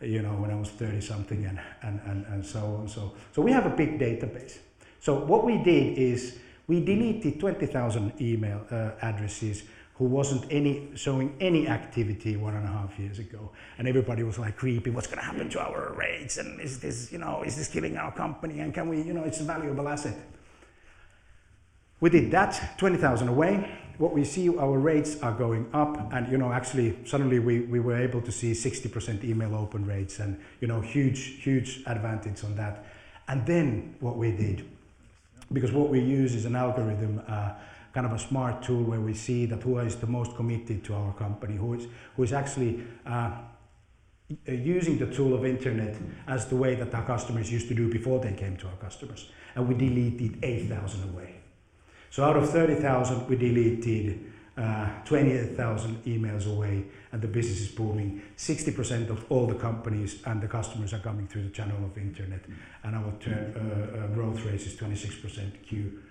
you 0.00 0.22
know, 0.22 0.34
when 0.34 0.50
I 0.50 0.54
was 0.54 0.68
30 0.70 1.00
something 1.00 1.44
and, 1.46 1.60
and, 1.82 2.00
and, 2.04 2.26
and 2.26 2.44
so 2.44 2.60
on. 2.80 2.88
So, 2.88 3.12
so 3.34 3.42
we 3.42 3.52
have 3.52 3.66
a 3.66 3.70
big 3.70 3.98
database. 3.98 4.58
So 5.00 5.24
what 5.24 5.44
we 5.44 5.58
did 5.58 5.96
is 5.98 6.38
we 6.66 6.84
deleted 6.84 7.40
20,000 7.40 8.20
email 8.20 8.66
uh, 8.70 8.90
addresses 9.02 9.64
who 9.94 10.06
wasn't 10.06 10.50
any 10.50 10.88
showing 10.94 11.36
any 11.40 11.68
activity 11.68 12.34
one 12.36 12.54
and 12.54 12.64
a 12.64 12.70
half 12.70 12.98
years 12.98 13.18
ago, 13.18 13.50
and 13.76 13.86
everybody 13.86 14.22
was 14.22 14.38
like 14.38 14.56
creepy. 14.56 14.88
What's 14.88 15.06
going 15.06 15.18
to 15.18 15.24
happen 15.24 15.50
to 15.50 15.60
our 15.60 15.92
rates? 15.92 16.38
And 16.38 16.58
is 16.58 16.80
this, 16.80 17.12
you 17.12 17.18
know, 17.18 17.42
is 17.42 17.54
this 17.56 17.68
killing 17.68 17.98
our 17.98 18.10
company? 18.10 18.60
And 18.60 18.72
can 18.72 18.88
we, 18.88 19.02
you 19.02 19.12
know, 19.12 19.24
it's 19.24 19.40
a 19.40 19.44
valuable 19.44 19.86
asset. 19.88 20.16
We 22.00 22.08
did 22.08 22.30
that, 22.30 22.78
20,000 22.78 23.28
away. 23.28 23.70
What 23.98 24.14
we 24.14 24.24
see, 24.24 24.48
our 24.48 24.78
rates 24.78 25.20
are 25.20 25.34
going 25.34 25.68
up, 25.74 26.10
and 26.14 26.32
you 26.32 26.38
know, 26.38 26.50
actually, 26.50 26.96
suddenly 27.04 27.38
we, 27.38 27.60
we 27.60 27.80
were 27.80 27.96
able 27.96 28.22
to 28.22 28.32
see 28.32 28.52
60% 28.52 29.22
email 29.22 29.54
open 29.54 29.84
rates, 29.84 30.18
and 30.18 30.40
you 30.60 30.68
know, 30.68 30.80
huge, 30.80 31.42
huge 31.42 31.82
advantage 31.86 32.42
on 32.42 32.56
that. 32.56 32.86
And 33.28 33.44
then 33.44 33.96
what 34.00 34.16
we 34.16 34.32
did, 34.32 34.66
because 35.52 35.72
what 35.72 35.90
we 35.90 36.00
use 36.00 36.34
is 36.34 36.46
an 36.46 36.56
algorithm, 36.56 37.22
uh, 37.28 37.52
kind 37.92 38.06
of 38.06 38.12
a 38.12 38.18
smart 38.18 38.62
tool 38.62 38.82
where 38.82 39.00
we 39.00 39.12
see 39.12 39.44
that 39.46 39.62
who 39.62 39.78
is 39.80 39.96
the 39.96 40.06
most 40.06 40.34
committed 40.36 40.82
to 40.84 40.94
our 40.94 41.12
company, 41.12 41.56
who 41.56 41.74
is 41.74 41.86
who 42.16 42.22
is 42.22 42.32
actually 42.32 42.82
uh, 43.04 43.32
using 44.46 44.96
the 44.96 45.06
tool 45.06 45.34
of 45.34 45.44
internet 45.44 45.96
as 46.26 46.46
the 46.46 46.56
way 46.56 46.74
that 46.76 46.94
our 46.94 47.04
customers 47.04 47.52
used 47.52 47.68
to 47.68 47.74
do 47.74 47.92
before 47.92 48.20
they 48.20 48.32
came 48.32 48.56
to 48.56 48.66
our 48.68 48.76
customers, 48.76 49.30
and 49.54 49.68
we 49.68 49.74
deleted 49.74 50.38
8,000 50.42 51.10
away. 51.10 51.39
So 52.10 52.24
out 52.24 52.36
of 52.36 52.50
30,000, 52.50 53.28
we 53.28 53.36
deleted 53.36 54.30
uh, 54.56 54.88
28,000 55.04 56.04
emails 56.04 56.46
away, 56.46 56.84
and 57.12 57.22
the 57.22 57.28
business 57.28 57.60
is 57.60 57.68
booming. 57.68 58.20
60% 58.36 59.08
of 59.08 59.24
all 59.30 59.46
the 59.46 59.54
companies 59.54 60.22
and 60.26 60.42
the 60.42 60.48
customers 60.48 60.92
are 60.92 60.98
coming 60.98 61.26
through 61.28 61.44
the 61.44 61.50
channel 61.50 61.82
of 61.84 61.96
internet, 61.96 62.40
and 62.82 62.96
our 62.96 63.04
uh, 63.04 63.30
uh, 63.30 64.06
growth 64.08 64.44
rate 64.44 64.60
is 64.60 64.74
26% 64.74 65.62
Q, 65.62 66.02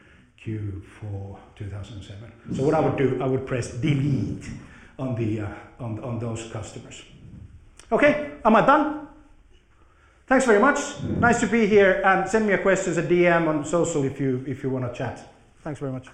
Q4 0.43 1.37
2007. 1.57 2.55
So 2.55 2.63
what 2.63 2.73
I 2.73 2.79
would 2.79 2.97
do, 2.97 3.21
I 3.21 3.27
would 3.27 3.45
press 3.45 3.71
delete 3.73 4.49
on, 4.97 5.15
the, 5.15 5.41
uh, 5.41 5.53
on, 5.79 6.03
on 6.03 6.17
those 6.17 6.49
customers. 6.51 7.03
Okay, 7.91 8.31
am 8.45 8.55
I 8.55 8.65
done? 8.65 9.07
Thanks 10.27 10.45
very 10.45 10.59
much. 10.59 11.01
Nice 11.03 11.39
to 11.41 11.47
be 11.47 11.67
here, 11.67 12.01
and 12.05 12.29
send 12.29 12.47
me 12.47 12.53
a 12.53 12.57
questions 12.57 12.97
a 12.97 13.03
DM 13.03 13.47
on 13.47 13.65
social 13.65 14.05
if 14.05 14.19
you, 14.19 14.45
if 14.47 14.63
you 14.63 14.69
want 14.69 14.91
to 14.91 14.97
chat. 14.97 15.27
Thanks 15.63 15.79
very 15.79 15.91
much. 15.91 16.07